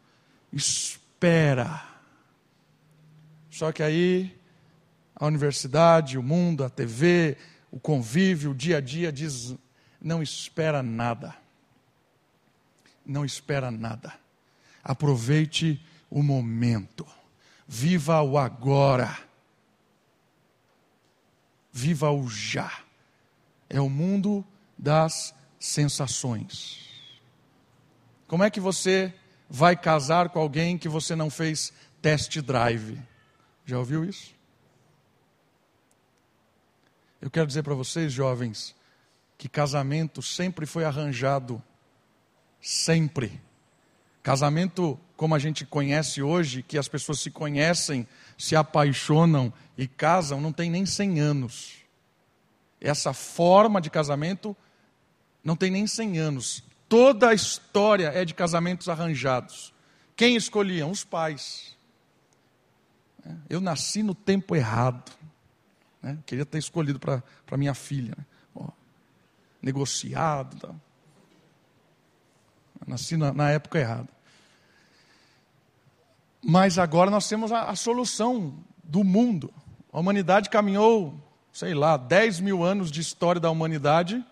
[0.52, 1.82] Espera.
[3.50, 4.36] Só que aí
[5.14, 7.36] a universidade, o mundo, a TV,
[7.70, 9.54] o convívio, o dia a dia diz:
[10.00, 11.34] não espera nada.
[13.04, 14.12] Não espera nada.
[14.84, 17.06] Aproveite o momento.
[17.66, 19.16] Viva o agora.
[21.72, 22.70] Viva o já
[23.70, 24.44] é o mundo
[24.76, 26.88] das sensações.
[28.26, 29.14] Como é que você
[29.48, 33.00] vai casar com alguém que você não fez test drive?
[33.64, 34.34] Já ouviu isso?
[37.20, 38.74] Eu quero dizer para vocês, jovens,
[39.38, 41.62] que casamento sempre foi arranjado,
[42.60, 43.40] sempre.
[44.22, 48.06] Casamento como a gente conhece hoje, que as pessoas se conhecem,
[48.38, 51.79] se apaixonam e casam, não tem nem 100 anos.
[52.80, 54.56] Essa forma de casamento
[55.44, 56.64] não tem nem 100 anos.
[56.88, 59.72] Toda a história é de casamentos arranjados.
[60.16, 60.90] Quem escolhiam?
[60.90, 61.76] Os pais.
[63.24, 65.12] É, eu nasci no tempo errado.
[66.02, 66.18] Né?
[66.26, 68.14] Queria ter escolhido para minha filha.
[68.16, 68.24] Né?
[68.54, 68.68] Ó,
[69.62, 70.58] negociado.
[70.58, 70.74] Tá?
[72.86, 74.08] Nasci na, na, época errada.
[76.42, 79.52] Mas agora nós temos a, a solução do mundo.
[79.92, 81.14] A humanidade caminhou
[81.52, 84.24] sei lá, 10 mil anos de história da humanidade,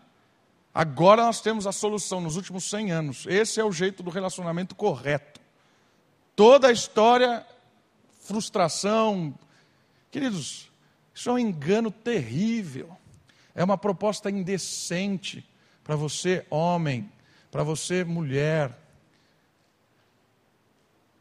[0.73, 3.27] agora nós temos a solução nos últimos 100 anos.
[3.27, 5.41] Esse é o jeito do relacionamento correto.
[6.37, 7.45] Toda a história,
[8.23, 9.35] frustração.
[10.11, 10.71] Queridos,
[11.13, 12.97] isso é um engano terrível.
[13.55, 15.45] É uma proposta indecente
[15.83, 17.11] para você, homem,
[17.51, 18.79] para você, mulher.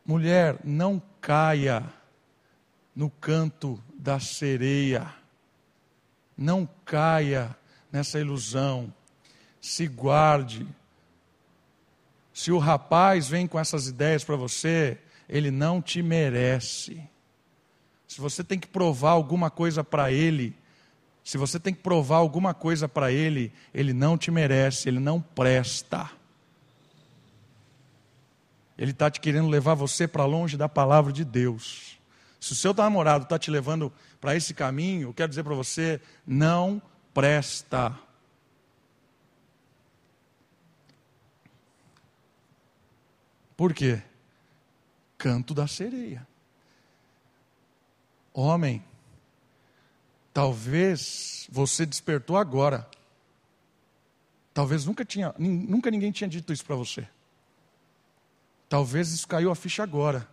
[0.06, 1.84] Mulher, não caia
[2.96, 5.17] no canto da sereia.
[6.38, 7.56] Não caia
[7.92, 8.94] nessa ilusão.
[9.60, 10.68] Se guarde.
[12.34, 17.02] Se o rapaz vem com essas ideias para você, ele não te merece.
[18.08, 20.56] Se você tem que provar alguma coisa para ele,
[21.24, 25.20] se você tem que provar alguma coisa para ele, ele não te merece, ele não
[25.20, 26.10] presta.
[28.78, 32.00] Ele está te querendo levar você para longe da palavra de Deus.
[32.40, 36.02] Se o seu namorado está te levando para esse caminho, eu quero dizer para você:
[36.26, 36.82] não
[37.14, 37.98] presta.
[43.56, 44.02] Por quê?
[45.18, 46.28] Canto da sereia.
[48.34, 48.84] Homem,
[50.32, 52.88] talvez você despertou agora.
[54.54, 57.08] Talvez nunca, tinha, nunca ninguém tinha dito isso para você.
[58.70, 60.28] Talvez isso caiu a ficha agora.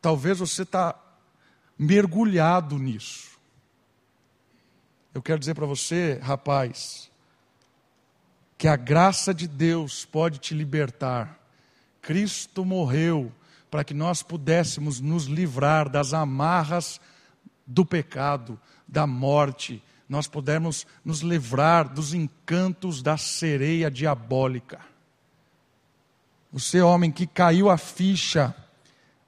[0.00, 0.98] Talvez você está
[1.80, 3.40] mergulhado nisso.
[5.14, 7.10] Eu quero dizer para você, rapaz,
[8.58, 11.40] que a graça de Deus pode te libertar.
[12.02, 13.32] Cristo morreu
[13.70, 17.00] para que nós pudéssemos nos livrar das amarras
[17.66, 24.80] do pecado, da morte, nós pudéssemos nos livrar dos encantos da sereia diabólica.
[26.52, 28.54] Você, homem que caiu a ficha,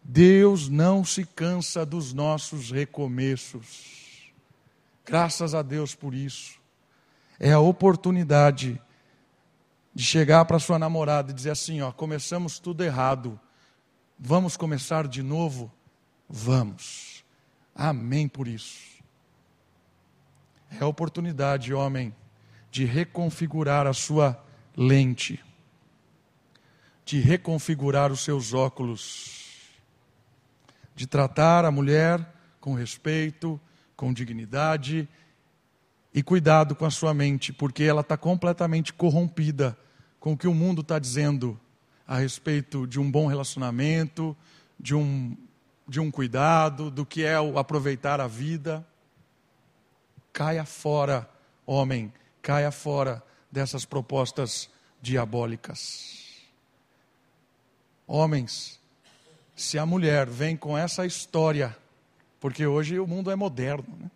[0.02, 4.32] Deus não se cansa dos nossos recomeços.
[5.04, 6.60] Graças a Deus por isso.
[7.38, 8.80] É a oportunidade
[9.94, 13.38] de chegar para sua namorada e dizer assim: ó, começamos tudo errado.
[14.18, 15.72] Vamos começar de novo?
[16.28, 17.24] Vamos.
[17.74, 19.02] Amém por isso.
[20.70, 22.14] É a oportunidade, homem,
[22.70, 24.42] de reconfigurar a sua
[24.76, 25.42] lente
[27.04, 29.41] de reconfigurar os seus óculos,
[30.94, 32.26] de tratar a mulher
[32.60, 33.60] com respeito,
[33.96, 35.08] com dignidade
[36.14, 39.76] e cuidado com a sua mente, porque ela está completamente corrompida
[40.20, 41.58] com o que o mundo está dizendo
[42.06, 44.36] a respeito de um bom relacionamento,
[44.78, 45.36] de um,
[45.88, 48.86] de um cuidado, do que é o aproveitar a vida.
[50.32, 51.28] Caia fora,
[51.64, 54.68] homem, caia fora dessas propostas
[55.00, 56.42] diabólicas.
[58.06, 58.81] Homens,
[59.62, 61.76] se a mulher vem com essa história,
[62.40, 64.10] porque hoje o mundo é moderno, né?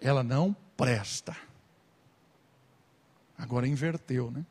[0.00, 1.36] ela não presta.
[3.36, 4.44] Agora inverteu, né?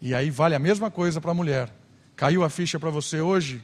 [0.00, 1.72] E aí vale a mesma coisa para a mulher.
[2.16, 3.62] Caiu a ficha para você hoje?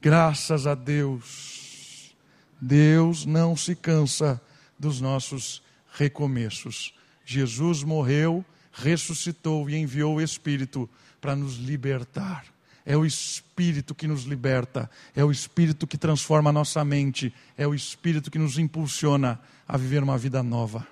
[0.00, 2.14] Graças a Deus.
[2.60, 4.40] Deus não se cansa
[4.78, 5.62] dos nossos
[5.92, 6.94] recomeços.
[7.24, 10.88] Jesus morreu ressuscitou e enviou o Espírito
[11.20, 12.44] para nos libertar.
[12.84, 17.66] É o Espírito que nos liberta, é o Espírito que transforma a nossa mente, é
[17.66, 20.86] o Espírito que nos impulsiona a viver uma vida nova.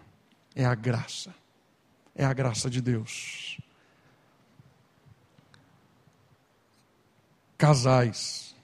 [0.55, 1.35] É a graça,
[2.15, 3.59] é a graça de Deus.
[7.57, 8.55] Casais,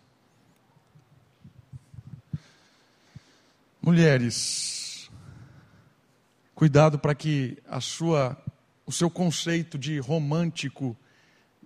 [3.83, 5.11] mulheres,
[6.55, 8.39] cuidado para que a sua
[8.87, 10.97] o seu conceito de romântico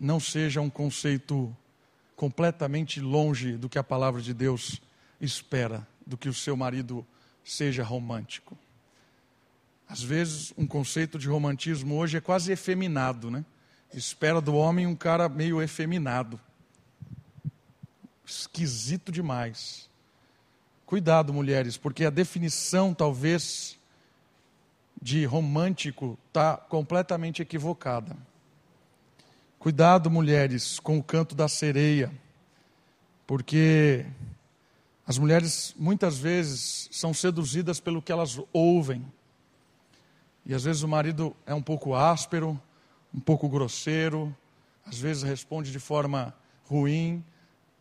[0.00, 1.54] não seja um conceito
[2.16, 4.80] completamente longe do que a palavra de Deus
[5.20, 7.06] espera, do que o seu marido
[7.44, 8.56] seja romântico.
[9.88, 13.44] Às vezes, um conceito de romantismo hoje é quase efeminado, né?
[13.94, 16.38] Espera do homem um cara meio efeminado.
[18.24, 19.88] Esquisito demais.
[20.84, 23.78] Cuidado, mulheres, porque a definição talvez
[25.00, 28.16] de romântico está completamente equivocada.
[29.59, 32.12] Cuidado, mulheres, com o canto da sereia,
[33.27, 34.07] porque
[35.05, 39.05] as mulheres muitas vezes são seduzidas pelo que elas ouvem.
[40.47, 42.59] E às vezes o marido é um pouco áspero,
[43.12, 44.33] um pouco grosseiro,
[44.87, 46.33] às vezes responde de forma
[46.64, 47.25] ruim,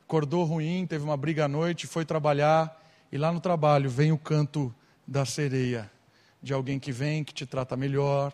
[0.03, 4.17] acordou ruim, teve uma briga à noite, foi trabalhar, e lá no trabalho vem o
[4.17, 4.73] canto
[5.05, 5.91] da sereia
[6.41, 8.33] de alguém que vem, que te trata melhor,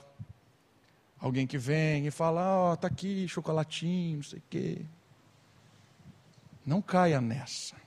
[1.24, 4.86] alguém que vem e fala, ó, oh, tá aqui, chocolatinho, não sei o quê.
[6.66, 7.78] Não caia nessa.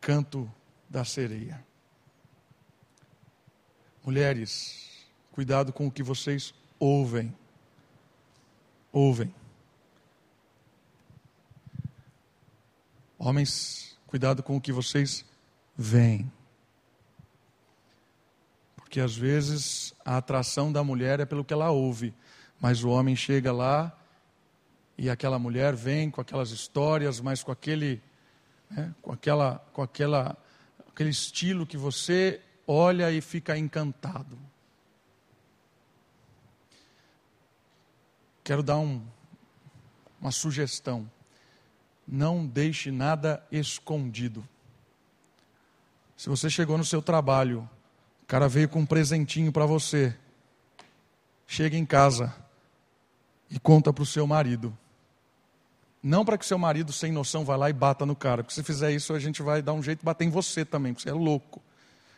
[0.00, 0.50] Canto
[0.88, 1.62] da sereia.
[4.02, 7.36] Mulheres, cuidado com o que vocês ouvem.
[8.90, 9.34] Ouvem.
[13.18, 15.26] Homens, cuidado com o que vocês
[15.76, 16.32] vem.
[18.90, 22.12] Porque às vezes a atração da mulher é pelo que ela ouve,
[22.60, 23.96] mas o homem chega lá
[24.98, 28.02] E aquela mulher vem com aquelas histórias, mas com aquele,
[28.68, 30.36] né, com aquela, com aquela,
[30.88, 34.36] aquele estilo que você olha e fica encantado.
[38.42, 39.06] Quero dar um,
[40.20, 41.08] uma sugestão.
[42.04, 44.44] Não deixe nada escondido.
[46.16, 47.70] Se você chegou no seu trabalho,
[48.30, 50.16] cara veio com um presentinho para você,
[51.48, 52.32] chega em casa
[53.50, 54.72] e conta para o seu marido.
[56.00, 58.44] Não para que seu marido, sem noção, vá lá e bata no cara.
[58.44, 60.94] Porque se fizer isso, a gente vai dar um jeito de bater em você também,
[60.94, 61.60] porque você é louco.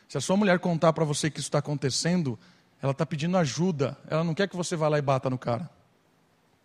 [0.06, 2.38] Se a sua mulher contar para você que isso está acontecendo,
[2.82, 3.96] ela está pedindo ajuda.
[4.06, 5.70] Ela não quer que você vá lá e bata no cara.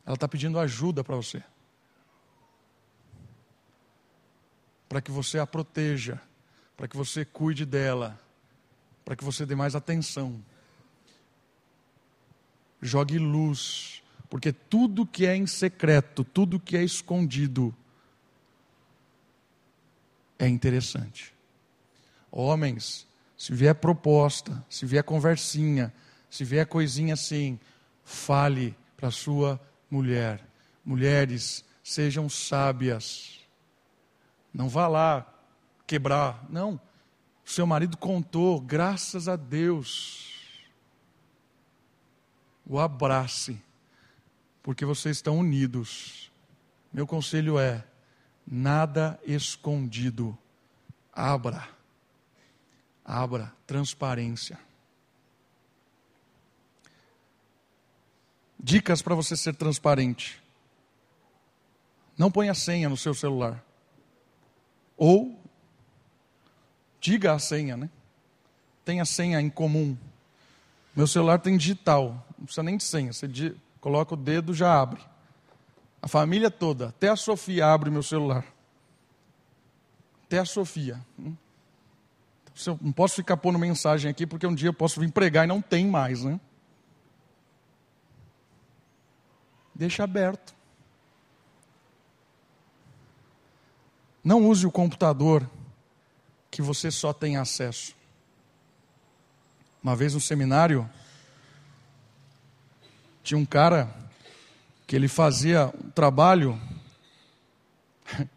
[0.05, 1.41] Ela está pedindo ajuda para você.
[4.89, 6.19] Para que você a proteja.
[6.75, 8.26] Para que você cuide dela.
[9.07, 10.43] Para que você dê mais atenção.
[12.81, 17.73] Jogue luz porque tudo que é em secreto, tudo que é escondido,
[20.37, 21.33] é interessante.
[22.29, 25.93] Homens, se vier proposta, se vier conversinha,
[26.29, 27.57] se vier coisinha assim,
[28.03, 29.57] fale para sua
[29.89, 30.45] mulher.
[30.83, 33.39] Mulheres, sejam sábias.
[34.53, 35.33] Não vá lá
[35.85, 36.45] quebrar.
[36.49, 36.77] Não.
[37.47, 40.35] Seu marido contou, graças a Deus.
[42.65, 43.57] O abrace
[44.61, 46.29] porque vocês estão unidos.
[46.91, 47.85] Meu conselho é:
[48.45, 50.37] nada escondido.
[51.13, 51.69] Abra.
[53.05, 53.53] Abra.
[53.65, 54.59] Transparência.
[58.59, 60.43] Dicas para você ser transparente.
[62.17, 63.63] Não ponha senha no seu celular.
[64.97, 65.46] Ou
[67.07, 67.89] diga a senha, né?
[68.83, 69.97] Tenha senha em comum.
[70.93, 73.13] Meu celular tem digital, não precisa nem de senha.
[73.13, 74.99] Você Coloca o dedo, já abre.
[76.01, 78.43] A família toda, até a Sofia abre meu celular.
[80.25, 80.99] Até a Sofia.
[81.17, 81.33] Hum?
[82.65, 85.47] Eu não posso ficar pondo mensagem aqui, porque um dia eu posso vir pregar e
[85.47, 86.37] não tem mais, né?
[89.73, 90.53] Deixa aberto.
[94.21, 95.49] Não use o computador
[96.49, 97.95] que você só tem acesso.
[99.81, 100.89] Uma vez no seminário,
[103.23, 103.93] tinha um cara
[104.85, 106.59] que ele fazia um trabalho.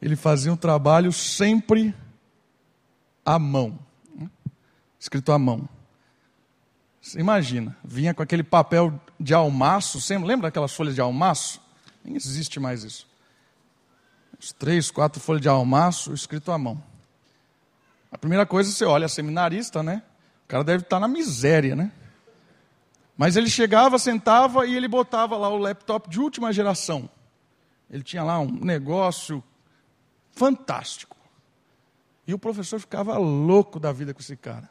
[0.00, 1.94] ele fazia um trabalho sempre
[3.24, 3.78] à mão.
[4.98, 5.68] Escrito à mão.
[7.00, 11.60] Você imagina, vinha com aquele papel de almaço, lembra aquelas folhas de almaço?
[12.04, 13.11] Nem existe mais isso.
[14.38, 16.82] Uns três, quatro folhas de almaço escrito à mão.
[18.10, 20.02] A primeira coisa, você olha seminarista, né?
[20.44, 21.90] O cara deve estar na miséria, né?
[23.16, 27.08] Mas ele chegava, sentava e ele botava lá o laptop de última geração.
[27.90, 29.42] Ele tinha lá um negócio
[30.32, 31.16] fantástico.
[32.26, 34.68] E o professor ficava louco da vida com esse cara.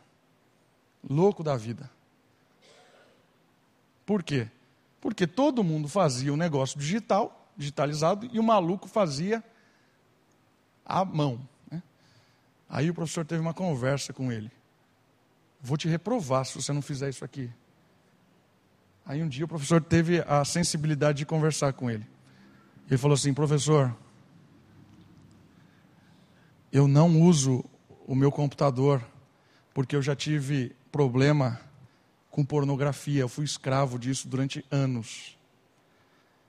[1.08, 1.90] Louco da vida.
[4.06, 4.48] Por quê?
[5.00, 9.44] Porque todo mundo fazia um negócio digital, digitalizado, e o maluco fazia
[10.92, 11.40] à mão.
[11.70, 11.82] Né?
[12.70, 14.52] Aí o professor teve uma conversa com ele.
[15.62, 17.50] Vou te reprovar se você não fizer isso aqui.
[19.06, 22.06] Aí um dia o professor teve a sensibilidade de conversar com ele.
[22.88, 23.96] Ele falou assim: professor,
[26.72, 27.64] eu não uso
[28.08, 29.04] o meu computador
[29.74, 31.60] porque eu já tive problema
[32.30, 33.22] com pornografia.
[33.22, 35.38] Eu fui escravo disso durante anos.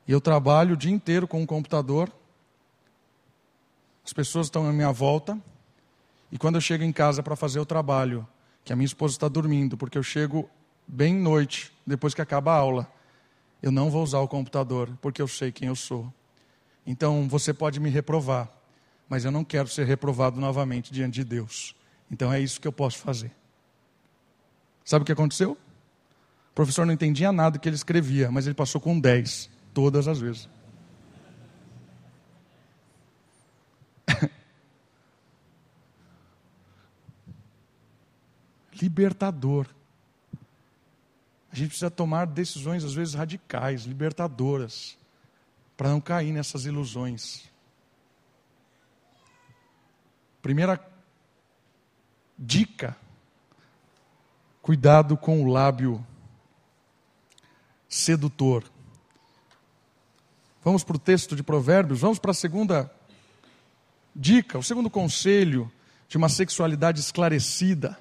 [0.06, 2.12] E eu trabalho o dia inteiro com o computador.
[4.04, 5.38] As pessoas estão à minha volta.
[6.30, 8.26] E quando eu chego em casa para fazer o trabalho,
[8.64, 10.48] que a minha esposa está dormindo, porque eu chego
[10.86, 12.90] bem noite, depois que acaba a aula,
[13.62, 16.12] eu não vou usar o computador, porque eu sei quem eu sou.
[16.86, 18.50] Então você pode me reprovar,
[19.08, 21.76] mas eu não quero ser reprovado novamente diante de Deus.
[22.10, 23.30] Então é isso que eu posso fazer.
[24.84, 25.52] Sabe o que aconteceu?
[25.52, 30.20] O professor não entendia nada que ele escrevia, mas ele passou com 10 todas as
[30.20, 30.48] vezes.
[38.82, 39.68] Libertador.
[41.52, 44.98] A gente precisa tomar decisões, às vezes, radicais, libertadoras,
[45.76, 47.44] para não cair nessas ilusões.
[50.42, 50.84] Primeira
[52.36, 52.96] dica:
[54.60, 56.04] cuidado com o lábio
[57.88, 58.64] sedutor.
[60.64, 62.92] Vamos para o texto de Provérbios, vamos para a segunda
[64.14, 65.70] dica, o segundo conselho
[66.08, 67.96] de uma sexualidade esclarecida.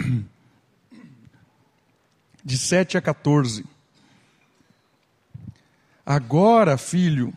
[2.44, 3.64] de 7 a 14.
[6.04, 7.32] Agora, filho,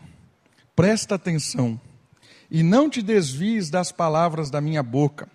[0.75, 1.79] presta atenção
[2.49, 5.29] e não te desvies das palavras da minha boca.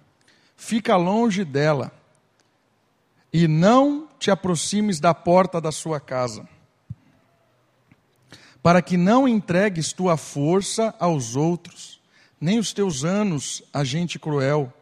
[0.57, 1.93] Fica longe dela
[3.33, 6.49] e não te aproximes da porta da sua casa,
[8.63, 12.01] para que não entregues tua força aos outros,
[12.41, 14.73] nem os teus anos a gente cruel,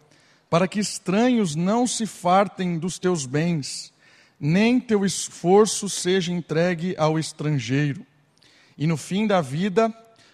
[0.56, 3.92] para que estranhos não se fartem dos teus bens,
[4.40, 8.06] nem teu esforço seja entregue ao estrangeiro.
[8.78, 9.92] E no fim da vida,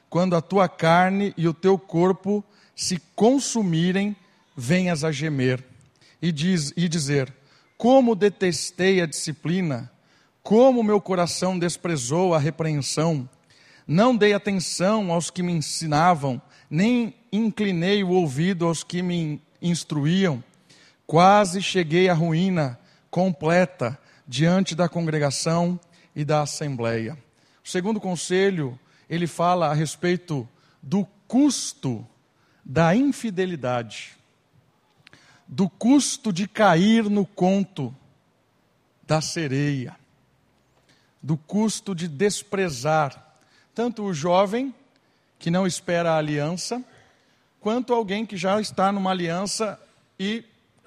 [0.08, 4.14] quando a tua carne e o teu corpo se consumirem,
[4.56, 5.64] venhas a gemer
[6.22, 7.34] e, diz, e dizer:
[7.76, 9.90] Como detestei a disciplina,
[10.40, 13.28] como meu coração desprezou a repreensão.
[13.88, 20.42] Não dei atenção aos que me ensinavam, nem inclinei o ouvido aos que me instruíam.
[21.06, 22.78] Quase cheguei à ruína
[23.10, 25.78] completa diante da congregação
[26.14, 27.16] e da assembleia.
[27.64, 30.48] O segundo conselho, ele fala a respeito
[30.82, 32.06] do custo
[32.64, 34.16] da infidelidade,
[35.46, 37.94] do custo de cair no conto
[39.06, 39.96] da sereia,
[41.22, 43.36] do custo de desprezar
[43.74, 44.74] tanto o jovem
[45.38, 46.84] que não espera a aliança,
[47.62, 49.80] quanto alguém que já está numa aliança
[50.18, 50.44] e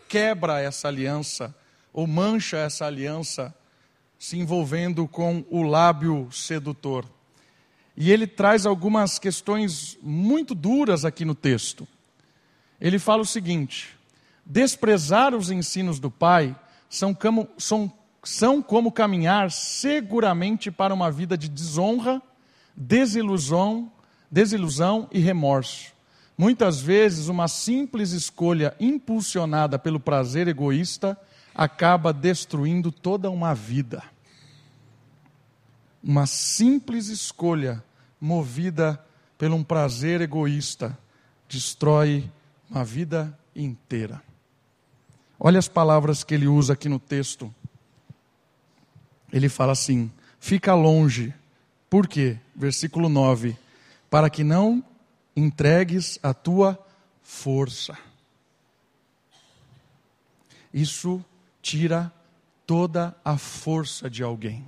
[0.10, 1.56] quebra essa aliança
[1.94, 3.56] ou mancha essa aliança
[4.20, 7.06] se envolvendo com o lábio sedutor.
[7.96, 11.88] E ele traz algumas questões muito duras aqui no texto.
[12.80, 13.96] Ele fala o seguinte:
[14.46, 16.54] desprezar os ensinos do Pai
[16.90, 17.90] são como, são,
[18.22, 22.22] são como caminhar seguramente para uma vida de desonra,
[22.76, 23.90] desilusão,
[24.30, 25.95] desilusão e remorso.
[26.38, 31.18] Muitas vezes, uma simples escolha impulsionada pelo prazer egoísta
[31.54, 34.04] acaba destruindo toda uma vida.
[36.04, 37.84] Uma simples escolha
[38.20, 39.04] movida
[39.38, 40.98] por um prazer egoísta
[41.48, 42.30] destrói
[42.70, 44.22] uma vida inteira.
[45.40, 47.54] Olha as palavras que ele usa aqui no texto.
[49.32, 51.34] Ele fala assim: fica longe.
[51.90, 52.38] Por quê?
[52.56, 53.58] Versículo 9:
[54.10, 54.84] para que não
[55.36, 56.80] entregues a tua
[57.22, 57.98] força.
[60.74, 61.24] Isso
[61.62, 62.12] tira
[62.66, 64.66] toda a força de alguém.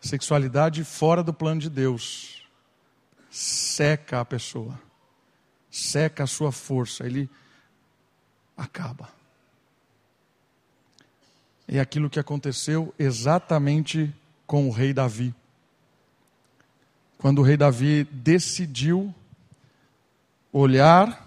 [0.00, 2.46] Sexualidade fora do plano de Deus
[3.30, 4.80] seca a pessoa,
[5.70, 7.28] seca a sua força, ele
[8.56, 9.12] acaba.
[11.66, 14.12] É aquilo que aconteceu exatamente
[14.46, 15.34] com o rei Davi.
[17.18, 19.12] Quando o rei Davi decidiu
[20.52, 21.26] olhar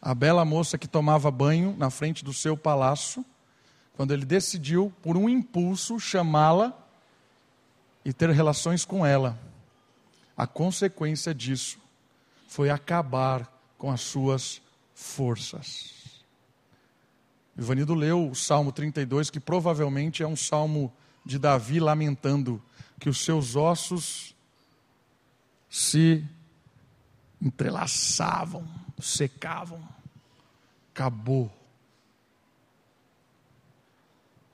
[0.00, 3.24] a bela moça que tomava banho na frente do seu palácio,
[3.94, 6.76] quando ele decidiu, por um impulso, chamá-la
[8.04, 9.38] e ter relações com ela,
[10.36, 11.78] a consequência disso
[12.46, 14.60] foi acabar com as suas
[14.94, 16.22] forças.
[17.56, 20.92] Ivanildo leu o Salmo 32, que provavelmente é um salmo
[21.24, 22.62] de Davi lamentando
[22.98, 24.34] que os seus ossos
[25.68, 26.24] se
[27.40, 28.68] entrelaçavam,
[29.00, 29.82] secavam.
[30.92, 31.50] Acabou.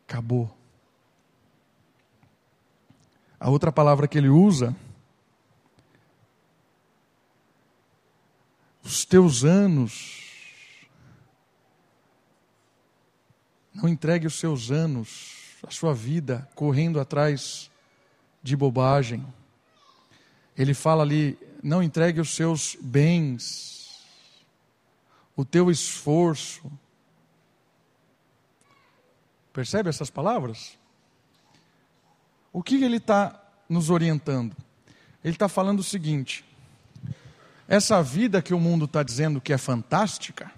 [0.07, 0.57] Acabou.
[3.41, 4.75] A outra palavra que ele usa,
[8.83, 10.89] os teus anos,
[13.75, 17.71] não entregue os seus anos, a sua vida, correndo atrás
[18.43, 19.27] de bobagem.
[20.57, 24.05] Ele fala ali: não entregue os seus bens,
[25.37, 26.71] o teu esforço.
[29.53, 30.79] Percebe essas palavras?
[32.53, 34.57] O que ele está nos orientando?
[35.23, 36.45] Ele está falando o seguinte:
[37.67, 40.51] essa vida que o mundo está dizendo que é fantástica,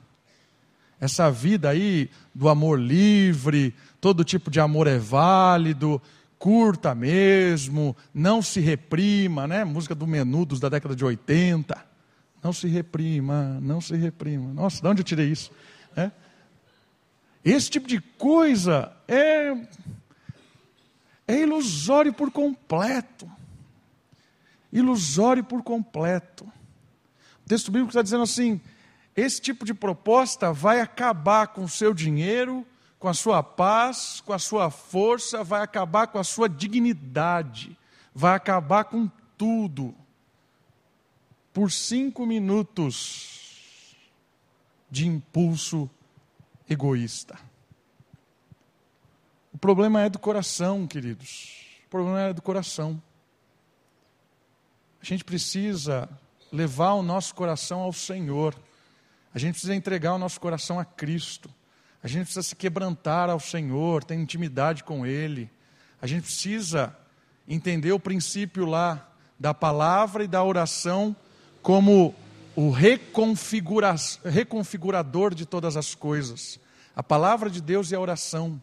[1.01, 6.01] essa vida aí do amor livre, todo tipo de amor é válido,
[6.39, 9.65] curta mesmo, não se reprima, né?
[9.65, 11.91] Música do Menudos da década de 80.
[12.43, 14.53] Não se reprima, não se reprima.
[14.55, 15.51] Nossa, de onde eu tirei isso?
[15.95, 16.11] É?
[17.45, 19.55] Esse tipo de coisa é,
[21.29, 23.31] é ilusório por completo.
[24.73, 26.45] Ilusório por completo.
[27.45, 28.61] O texto bíblico está dizendo assim:
[29.15, 32.67] esse tipo de proposta vai acabar com o seu dinheiro,
[33.01, 37.77] com a sua paz, com a sua força, vai acabar com a sua dignidade,
[38.15, 39.95] vai acabar com tudo.
[41.51, 43.97] Por cinco minutos
[44.91, 45.89] de impulso
[46.69, 47.39] egoísta.
[49.53, 51.67] O problema é do coração, queridos.
[51.87, 53.03] O problema é do coração.
[55.01, 56.07] A gente precisa
[56.53, 58.55] levar o nosso coração ao Senhor.
[59.35, 61.51] A gente precisa entregar o nosso coração a Cristo.
[62.03, 65.51] A gente precisa se quebrantar ao Senhor, ter intimidade com Ele.
[66.01, 66.97] A gente precisa
[67.47, 69.07] entender o princípio lá
[69.39, 71.15] da palavra e da oração
[71.63, 72.15] como
[72.57, 73.95] o reconfigura
[74.25, 76.59] reconfigurador de todas as coisas.
[76.97, 78.61] A palavra de Deus e a oração.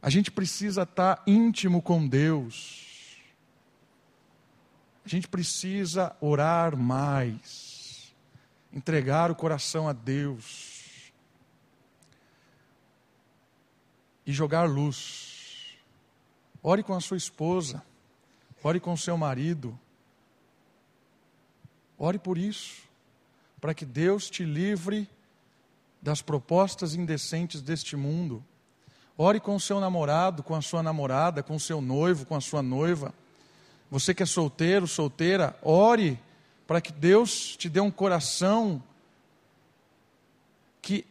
[0.00, 2.86] A gente precisa estar íntimo com Deus.
[5.04, 8.14] A gente precisa orar mais,
[8.72, 10.77] entregar o coração a Deus
[14.28, 15.78] e jogar luz.
[16.62, 17.82] Ore com a sua esposa,
[18.62, 19.76] ore com o seu marido.
[21.98, 22.82] Ore por isso,
[23.58, 25.08] para que Deus te livre
[26.02, 28.44] das propostas indecentes deste mundo.
[29.16, 32.40] Ore com o seu namorado, com a sua namorada, com o seu noivo, com a
[32.40, 33.14] sua noiva.
[33.90, 36.20] Você que é solteiro, solteira, ore
[36.66, 38.82] para que Deus te dê um coração
[40.82, 41.06] que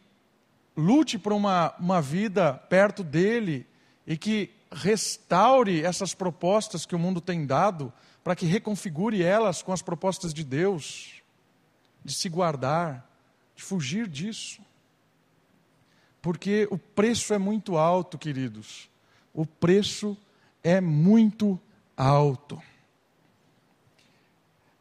[0.78, 3.66] lute por uma, uma vida perto dele
[4.06, 7.92] e que restaure essas propostas que o mundo tem dado,
[8.24, 11.22] para que reconfigure elas com as propostas de Deus,
[12.06, 13.10] de se guardar,
[13.56, 14.62] de fugir disso.
[16.22, 18.90] Porque o preço é muito alto, queridos.
[19.34, 20.16] O preço
[20.64, 21.60] é muito
[21.96, 22.62] alto.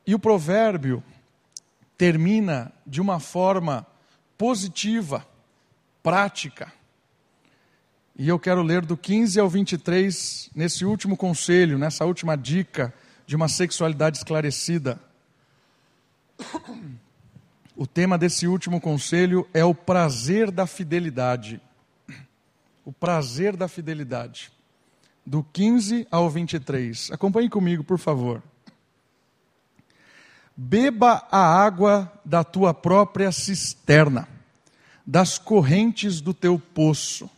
[0.07, 1.03] E o provérbio
[1.97, 3.86] termina de uma forma
[4.36, 5.26] positiva
[6.07, 6.72] prática.
[8.16, 12.94] E eu quero ler do 15 ao 23, nesse último conselho, nessa última dica
[13.26, 15.00] de uma sexualidade esclarecida.
[17.74, 21.61] O tema desse último conselho é o prazer da fidelidade.
[22.84, 24.52] O prazer da fidelidade.
[25.26, 27.11] Do 15 ao 23.
[27.11, 28.40] Acompanhe comigo, por favor.
[30.57, 34.36] Beba a água da tua própria cisterna
[35.07, 37.30] das correntes do teu poço.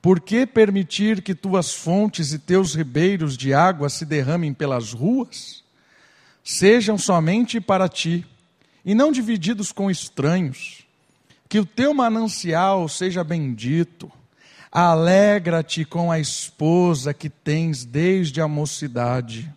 [0.00, 5.62] Por que permitir que tuas fontes e teus ribeiros de água se derramem pelas ruas?
[6.42, 8.26] Sejam somente para ti,
[8.84, 10.84] e não divididos com estranhos.
[11.48, 14.10] Que o teu manancial seja bendito.
[14.72, 19.52] Alegra-te com a esposa que tens desde a mocidade.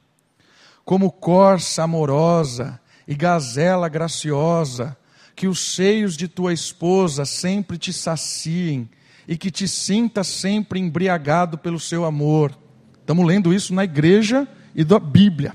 [0.84, 4.96] Como corça amorosa e gazela graciosa,
[5.36, 8.90] que os seios de tua esposa sempre te saciem
[9.28, 12.58] e que te sinta sempre embriagado pelo seu amor.
[13.00, 15.54] Estamos lendo isso na igreja e da Bíblia.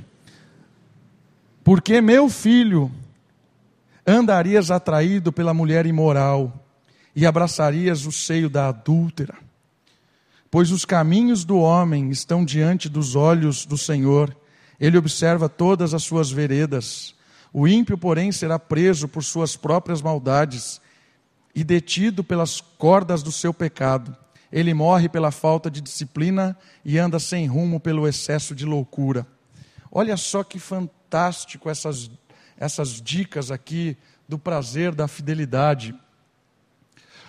[1.65, 2.91] Porque, meu filho,
[4.07, 6.67] andarias atraído pela mulher imoral
[7.15, 9.35] e abraçarias o seio da adúltera.
[10.51, 14.37] Pois os caminhos do homem estão diante dos olhos do Senhor,
[14.81, 17.15] ele observa todas as suas veredas.
[17.53, 20.81] O ímpio, porém, será preso por suas próprias maldades
[21.55, 24.17] e detido pelas cordas do seu pecado.
[24.53, 29.27] Ele morre pela falta de disciplina e anda sem rumo pelo excesso de loucura.
[29.91, 32.11] Olha só que fantástico essas,
[32.57, 33.97] essas dicas aqui
[34.29, 35.95] do prazer da fidelidade.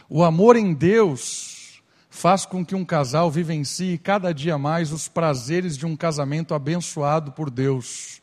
[0.07, 5.78] O amor em Deus faz com que um casal vivencie cada dia mais os prazeres
[5.78, 8.22] de um casamento abençoado por Deus.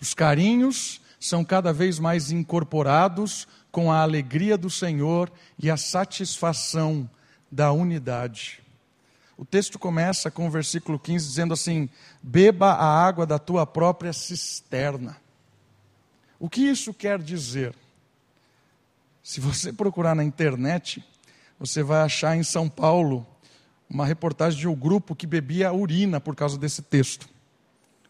[0.00, 7.08] Os carinhos são cada vez mais incorporados com a alegria do Senhor e a satisfação
[7.52, 8.62] da unidade.
[9.36, 11.88] O texto começa com o versículo 15 dizendo assim:
[12.22, 15.16] Beba a água da tua própria cisterna.
[16.38, 17.74] O que isso quer dizer?
[19.22, 21.04] Se você procurar na internet,
[21.58, 23.26] você vai achar em São Paulo
[23.88, 27.28] uma reportagem de um grupo que bebia urina por causa desse texto.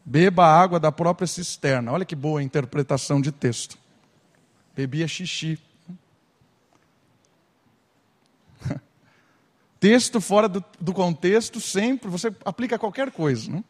[0.04, 1.92] Beba a água da própria cisterna.
[1.92, 3.78] Olha que boa interpretação de texto.
[4.74, 5.58] Bebia xixi.
[9.78, 13.50] texto fora do, do, contexto, sempre, você aplica qualquer coisa.
[13.50, 13.64] Né?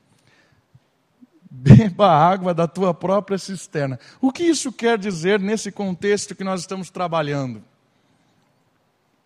[1.51, 3.99] Beba a água da tua própria cisterna.
[4.20, 7.62] O que isso quer dizer nesse contexto que nós estamos trabalhando?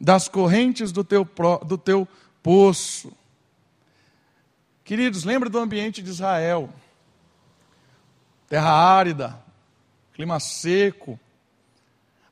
[0.00, 1.28] Das correntes do teu,
[1.66, 2.08] do teu
[2.42, 3.12] poço.
[4.84, 6.70] Queridos, lembra do ambiente de Israel
[8.54, 9.44] terra árida,
[10.12, 11.18] clima seco.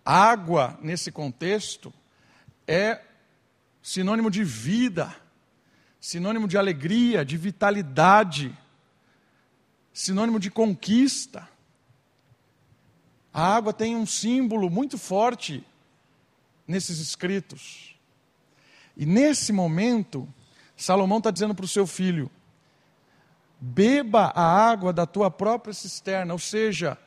[0.04, 1.92] Água, nesse contexto,
[2.64, 3.00] é
[3.82, 5.12] sinônimo de vida,
[6.00, 8.56] sinônimo de alegria, de vitalidade,
[9.92, 11.48] sinônimo de conquista.
[13.34, 15.66] A água tem um símbolo muito forte
[16.68, 17.96] nesses escritos.
[18.96, 20.32] E nesse momento,
[20.76, 22.30] Salomão está dizendo para o seu filho:
[23.64, 26.98] beba a água da tua própria cisterna, ou seja,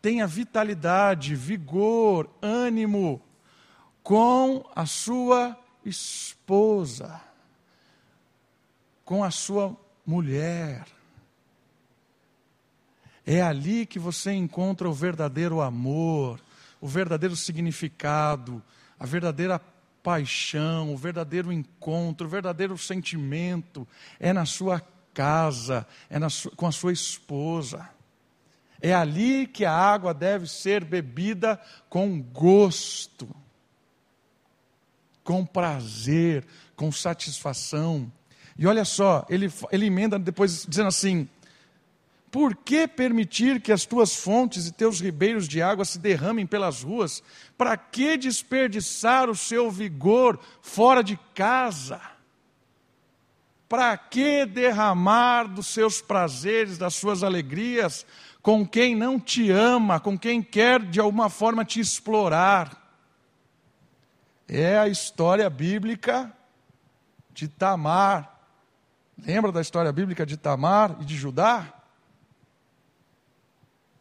[0.00, 3.22] tenha vitalidade, vigor, ânimo
[4.02, 7.20] com a sua esposa,
[9.04, 10.86] com a sua mulher.
[13.24, 16.40] É ali que você encontra o verdadeiro amor,
[16.80, 18.60] o verdadeiro significado,
[18.98, 19.60] a verdadeira
[20.02, 23.86] paixão, o verdadeiro encontro, o verdadeiro sentimento.
[24.18, 24.82] É na sua
[25.14, 27.88] casa, é na com a sua esposa.
[28.80, 33.28] É ali que a água deve ser bebida com gosto,
[35.22, 36.44] com prazer,
[36.74, 38.10] com satisfação.
[38.58, 41.28] E olha só, ele, ele emenda depois dizendo assim:
[42.32, 46.82] por que permitir que as tuas fontes e teus ribeiros de água se derramem pelas
[46.82, 47.22] ruas?
[47.58, 52.00] Para que desperdiçar o seu vigor fora de casa?
[53.72, 58.04] Para que derramar dos seus prazeres, das suas alegrias,
[58.42, 62.94] com quem não te ama, com quem quer de alguma forma te explorar?
[64.46, 66.30] É a história bíblica
[67.32, 68.38] de Tamar.
[69.16, 71.72] Lembra da história bíblica de Tamar e de Judá?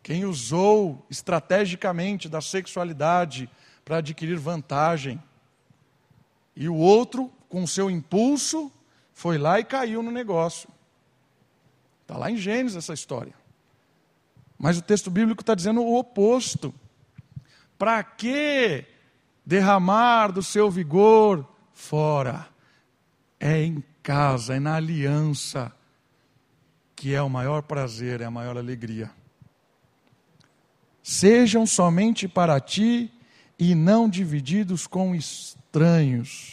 [0.04, 3.50] Quem usou estrategicamente da sexualidade
[3.86, 5.24] para adquirir vantagem.
[6.58, 8.70] E o outro, com seu impulso,
[9.22, 10.70] foi lá e caiu no negócio.
[12.02, 13.34] Está lá em Gênesis essa história.
[14.58, 16.74] Mas o texto bíblico está dizendo o oposto.
[17.78, 18.86] Para que
[19.46, 22.48] derramar do seu vigor fora?
[23.40, 25.72] É em casa, é na aliança,
[26.96, 29.12] que é o maior prazer, é a maior alegria
[31.04, 33.12] sejam somente para ti
[33.58, 36.51] e não divididos com estranhos.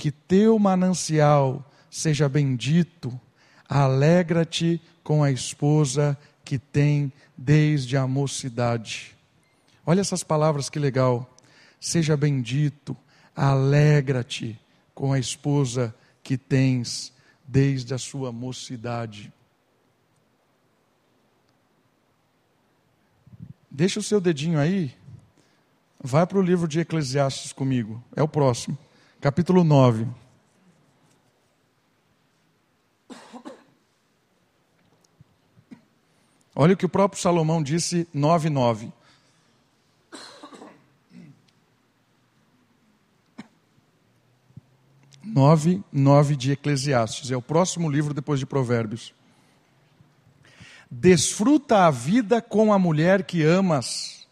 [0.00, 3.20] Que teu manancial seja bendito,
[3.68, 9.14] alegra-te com a esposa que tem desde a mocidade.
[9.84, 11.36] Olha essas palavras que legal.
[11.78, 12.96] Seja bendito,
[13.36, 14.58] alegra-te
[14.94, 17.12] com a esposa que tens
[17.46, 19.30] desde a sua mocidade.
[23.70, 24.94] Deixa o seu dedinho aí.
[26.02, 28.02] Vai para o livro de Eclesiastes comigo.
[28.16, 28.78] É o próximo.
[29.20, 30.06] Capítulo 9.
[36.56, 38.90] Olha o que o próprio Salomão disse, 9,9.
[45.22, 47.30] Nove, nove de Eclesiastes.
[47.30, 49.12] É o próximo livro depois de Provérbios.
[50.90, 54.26] Desfruta a vida com a mulher que amas,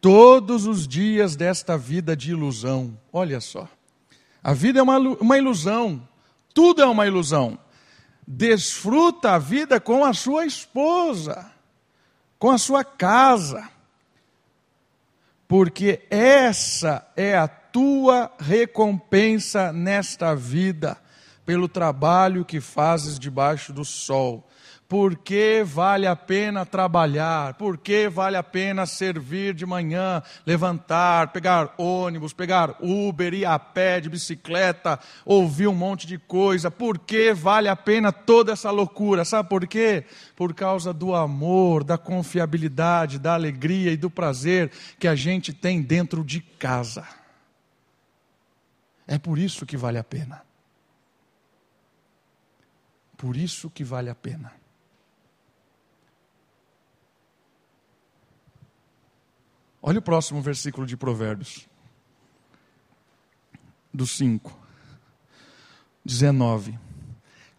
[0.00, 2.98] todos os dias desta vida de ilusão.
[3.12, 3.68] Olha só.
[4.46, 6.08] A vida é uma, uma ilusão,
[6.54, 7.58] tudo é uma ilusão.
[8.24, 11.50] Desfruta a vida com a sua esposa,
[12.38, 13.68] com a sua casa,
[15.48, 20.96] porque essa é a tua recompensa nesta vida,
[21.44, 24.45] pelo trabalho que fazes debaixo do sol
[24.88, 27.54] por que vale a pena trabalhar?
[27.54, 33.58] Por que vale a pena servir de manhã, levantar, pegar ônibus, pegar Uber, ir a
[33.58, 36.70] pé, de bicicleta, ouvir um monte de coisa?
[36.70, 39.24] Por que vale a pena toda essa loucura?
[39.24, 40.04] Sabe por quê?
[40.36, 44.70] Por causa do amor, da confiabilidade, da alegria e do prazer
[45.00, 47.04] que a gente tem dentro de casa.
[49.04, 50.42] É por isso que vale a pena.
[53.16, 54.55] Por isso que vale a pena.
[59.88, 61.68] Olha o próximo versículo de Provérbios,
[63.94, 64.52] do 5,
[66.04, 66.76] 19.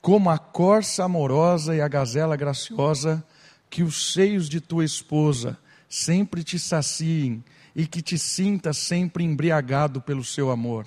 [0.01, 3.25] Como a corça amorosa e a gazela graciosa,
[3.69, 5.57] que os seios de tua esposa
[5.87, 7.41] sempre te saciem
[7.73, 10.85] e que te sinta sempre embriagado pelo seu amor.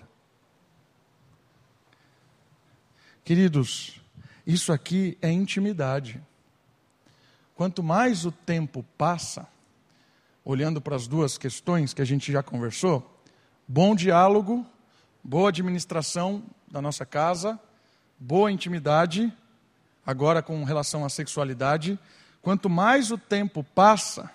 [3.25, 3.99] Queridos,
[4.47, 6.23] isso aqui é intimidade.
[7.55, 9.49] Quanto mais o tempo passa,
[10.51, 13.09] olhando para as duas questões que a gente já conversou,
[13.69, 14.67] bom diálogo,
[15.23, 17.59] boa administração da nossa casa,
[18.19, 19.33] boa intimidade,
[20.05, 21.97] agora com relação à sexualidade.
[22.43, 24.29] Quanto mais o tempo passa,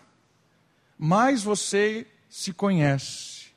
[0.97, 3.47] mais você se conhece,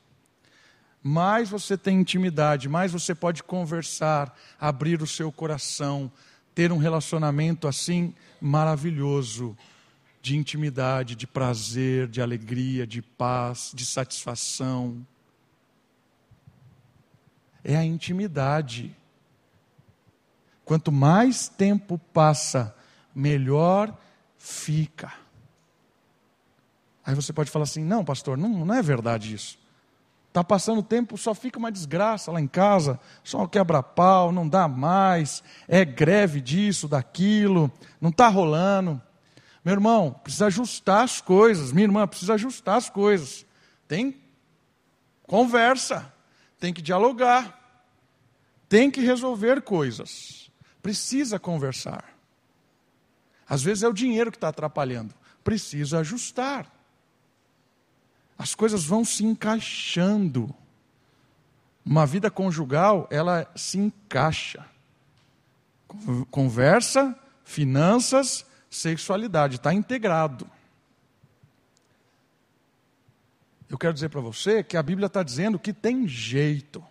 [1.01, 6.11] mais você tem intimidade, mais você pode conversar, abrir o seu coração,
[6.53, 9.57] ter um relacionamento assim maravilhoso
[10.21, 15.05] de intimidade, de prazer, de alegria, de paz, de satisfação.
[17.63, 18.95] é a intimidade.
[20.63, 22.75] Quanto mais tempo passa,
[23.13, 23.95] melhor
[24.37, 25.13] fica.
[27.05, 29.57] Aí você pode falar assim: não, pastor, não, não é verdade isso.
[30.27, 35.43] Está passando tempo, só fica uma desgraça lá em casa, só quebra-pau, não dá mais,
[35.67, 39.01] é greve disso, daquilo, não está rolando.
[39.63, 43.45] Meu irmão, precisa ajustar as coisas, minha irmã, precisa ajustar as coisas.
[43.87, 44.15] Tem
[45.23, 46.11] conversa,
[46.59, 47.57] tem que dialogar,
[48.67, 50.49] tem que resolver coisas,
[50.81, 52.05] precisa conversar.
[53.47, 56.71] Às vezes é o dinheiro que está atrapalhando, precisa ajustar
[58.39, 60.55] as coisas vão se encaixando.
[61.85, 64.65] Uma vida conjugal, ela se encaixa.
[66.31, 70.49] Conversa, finanças, sexualidade, está integrado.
[73.69, 76.83] Eu quero dizer para você que a Bíblia está dizendo que tem jeito,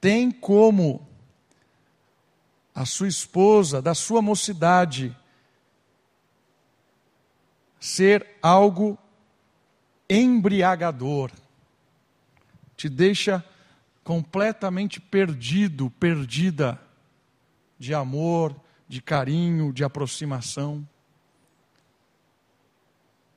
[0.00, 1.06] tem como
[2.74, 5.14] a sua esposa, da sua mocidade,
[7.78, 8.98] ser algo
[10.08, 11.30] embriagador,
[12.76, 13.44] te deixa
[14.02, 16.80] completamente perdido, perdida
[17.78, 18.54] de amor,
[18.88, 20.86] de carinho, de aproximação.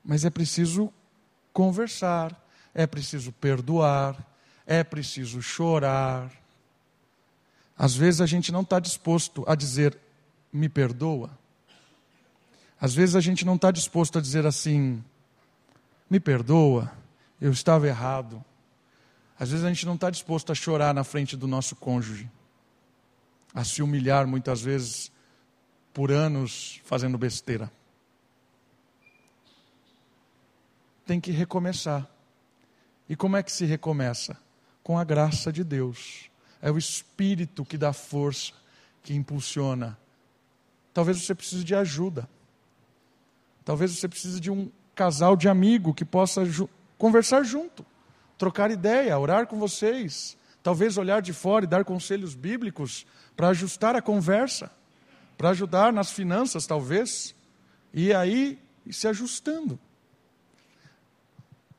[0.03, 0.91] Mas é preciso
[1.53, 2.35] conversar,
[2.73, 4.17] é preciso perdoar,
[4.65, 6.31] é preciso chorar.
[7.77, 9.97] Às vezes a gente não está disposto a dizer,
[10.51, 11.29] me perdoa.
[12.79, 15.03] Às vezes a gente não está disposto a dizer assim,
[16.09, 16.91] me perdoa,
[17.39, 18.43] eu estava errado.
[19.39, 22.29] Às vezes a gente não está disposto a chorar na frente do nosso cônjuge,
[23.53, 25.11] a se humilhar muitas vezes
[25.93, 27.71] por anos fazendo besteira.
[31.05, 32.07] Tem que recomeçar.
[33.09, 34.37] E como é que se recomeça?
[34.81, 36.29] Com a graça de Deus.
[36.61, 38.53] É o Espírito que dá força,
[39.01, 39.97] que impulsiona.
[40.93, 42.29] Talvez você precise de ajuda.
[43.65, 47.85] Talvez você precise de um casal de amigo que possa ju conversar junto,
[48.37, 53.95] trocar ideia, orar com vocês, talvez olhar de fora e dar conselhos bíblicos para ajustar
[53.95, 54.71] a conversa,
[55.37, 57.35] para ajudar nas finanças, talvez,
[57.93, 58.57] e aí
[58.89, 59.77] se ajustando.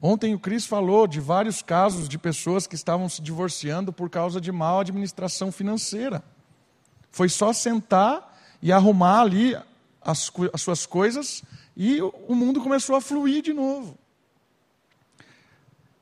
[0.06, 4.38] Ontem o Cris falou de vários casos de pessoas que estavam se divorciando por causa
[4.38, 6.22] de mal administração financeira.
[7.10, 9.56] Foi só sentar e arrumar ali
[10.02, 11.42] as, as suas coisas
[11.74, 13.96] e o mundo começou a fluir de novo.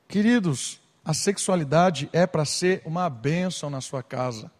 [0.09, 4.51] Queridos, a sexualidade é para ser uma bênção na sua casa,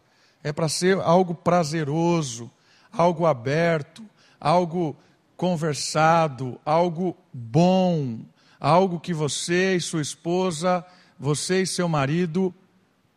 [0.41, 2.49] é para ser algo prazeroso,
[2.89, 4.05] algo aberto,
[4.39, 4.95] algo
[5.35, 8.21] conversado, algo bom,
[8.63, 10.85] algo que você e sua esposa,
[11.19, 12.55] você e seu marido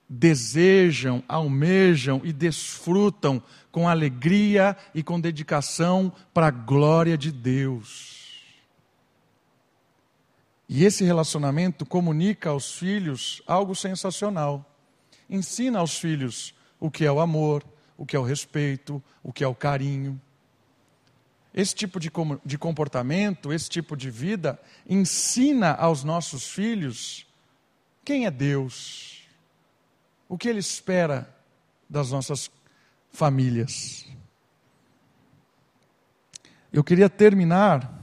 [0.09, 3.41] desejam, almejam e desfrutam
[3.71, 8.45] com alegria e com dedicação para a glória de Deus.
[10.69, 14.69] E esse relacionamento comunica aos filhos algo sensacional.
[15.31, 17.65] Ensina aos filhos o que é o amor,
[17.97, 20.21] o que é o respeito, o que é o carinho.
[21.57, 22.13] Esse tipo de,
[22.45, 27.27] de comportamento, esse tipo de vida, ensina aos nossos filhos
[28.05, 29.27] quem é Deus,
[30.29, 31.35] o que Ele espera
[31.89, 32.51] das nossas
[33.11, 34.07] famílias.
[36.71, 38.03] Eu queria terminar,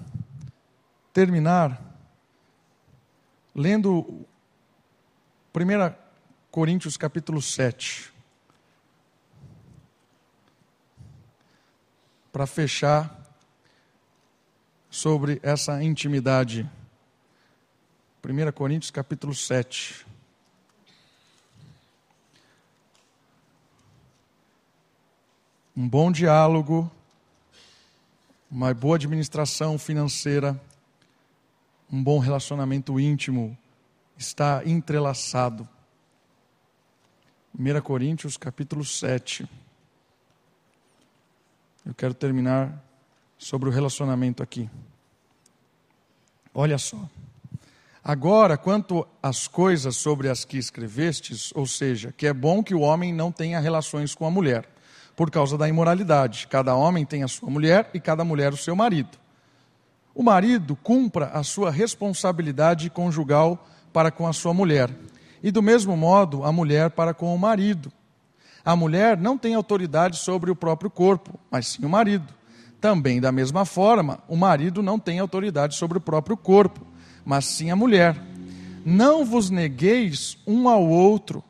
[1.13, 1.79] terminar,
[3.53, 4.25] lendo
[5.53, 5.95] 1
[6.49, 8.11] Coríntios capítulo 7.
[12.31, 13.22] Para fechar
[14.93, 16.69] sobre essa intimidade.
[18.23, 20.05] 1 Coríntios capítulo 7.
[25.75, 26.91] um bom diálogo,
[28.49, 30.61] uma boa administração financeira,
[31.91, 33.57] um bom relacionamento íntimo
[34.15, 35.67] está entrelaçado.
[37.57, 39.49] 1 Coríntios capítulo 7.
[41.83, 42.79] Eu quero terminar
[43.43, 44.69] sobre o relacionamento aqui.
[46.53, 46.97] Olha só.
[48.01, 52.79] Agora, quanto às coisas sobre as que escrevestes, ou seja, que é bom que o
[52.79, 54.65] homem não tenha relações com a mulher
[55.13, 56.47] por causa da imoralidade.
[56.47, 59.17] Cada homem tem a sua mulher e cada mulher o seu marido.
[60.15, 64.89] O marido cumpra a sua responsabilidade conjugal para com a sua mulher,
[65.41, 67.91] e do mesmo modo a mulher para com o marido.
[68.63, 72.33] A mulher não tem autoridade sobre o próprio corpo, mas sim o marido.
[72.83, 76.85] Também, da mesma forma, o marido não tem autoridade sobre o próprio corpo,
[77.23, 78.21] mas sim a mulher.
[78.85, 81.41] Não vos negueis um ao outro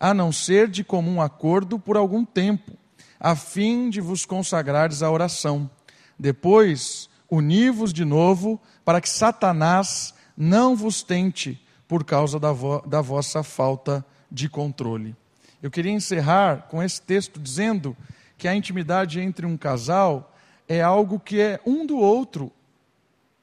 [0.00, 2.72] a não ser de comum acordo por algum tempo,
[3.20, 5.70] a fim de vos consagrares à oração.
[6.18, 13.00] Depois, uni-vos de novo, para que Satanás não vos tente por causa da, vo da
[13.00, 15.14] vossa falta de controle.
[15.62, 17.96] Eu queria encerrar com esse texto dizendo
[18.36, 20.30] que a intimidade entre um casal
[20.68, 22.50] é algo que é um do outro,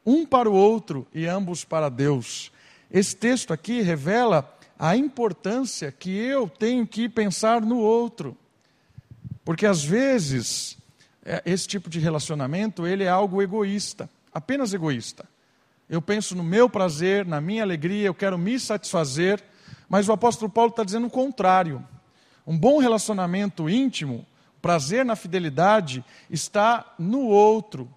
[0.06, 2.52] um para o outro e ambos para Deus.
[2.92, 8.36] Esse texto aqui revela a importância que eu tenho que pensar no outro.
[9.44, 10.78] Porque às vezes
[11.24, 15.26] é, esse tipo de relacionamento ele é algo egoísta, apenas egoísta.
[15.90, 19.44] Eu penso no meu prazer, na minha alegria, eu quero me satisfazer,
[19.88, 21.84] mas o apóstolo Paulo está dizendo o contrário.
[22.46, 24.26] Um bom relacionamento íntimo,
[24.62, 27.90] prazer na fidelidade, está no outro.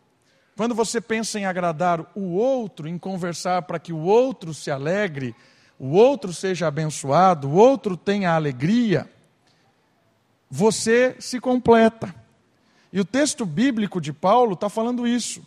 [0.57, 5.35] Quando você pensa em agradar o outro, em conversar para que o outro se alegre,
[5.79, 9.11] o outro seja abençoado, o outro tenha alegria,
[10.51, 12.15] você se completa.
[12.93, 15.45] E o texto bíblico de Paulo está falando isso.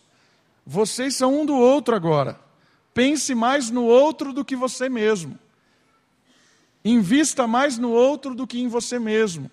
[0.66, 2.40] Vocês são um do outro agora.
[2.92, 5.38] Pense mais no outro do que você mesmo.
[6.84, 9.50] Invista mais no outro do que em você mesmo.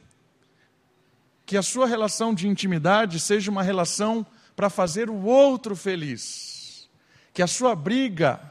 [1.54, 4.26] Que a sua relação de intimidade seja uma relação
[4.56, 6.89] para fazer o outro feliz.
[7.32, 8.41] Que a sua briga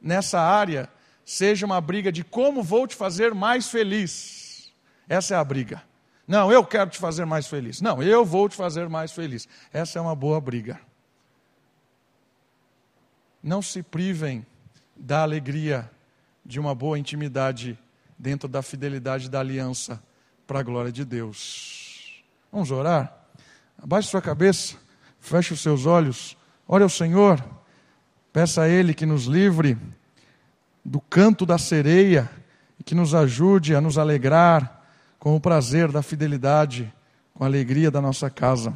[0.00, 0.88] nessa área
[1.24, 4.72] seja uma briga de como vou te fazer mais feliz.
[5.08, 5.82] Essa é a briga.
[6.24, 7.80] Não, eu quero te fazer mais feliz.
[7.80, 9.48] Não, eu vou te fazer mais feliz.
[9.72, 10.80] Essa é uma boa briga.
[13.42, 14.46] Não se privem
[14.94, 15.90] da alegria
[16.46, 17.76] de uma boa intimidade
[18.16, 20.00] dentro da fidelidade da aliança
[20.46, 21.81] para a glória de Deus.
[22.52, 23.10] Vamos orar?
[23.82, 24.76] Abaixe sua cabeça,
[25.18, 26.36] feche os seus olhos,
[26.68, 27.42] ore ao Senhor,
[28.30, 29.78] peça a Ele que nos livre
[30.84, 32.30] do canto da sereia
[32.78, 34.84] e que nos ajude a nos alegrar
[35.18, 36.92] com o prazer da fidelidade,
[37.32, 38.74] com a alegria da nossa casa.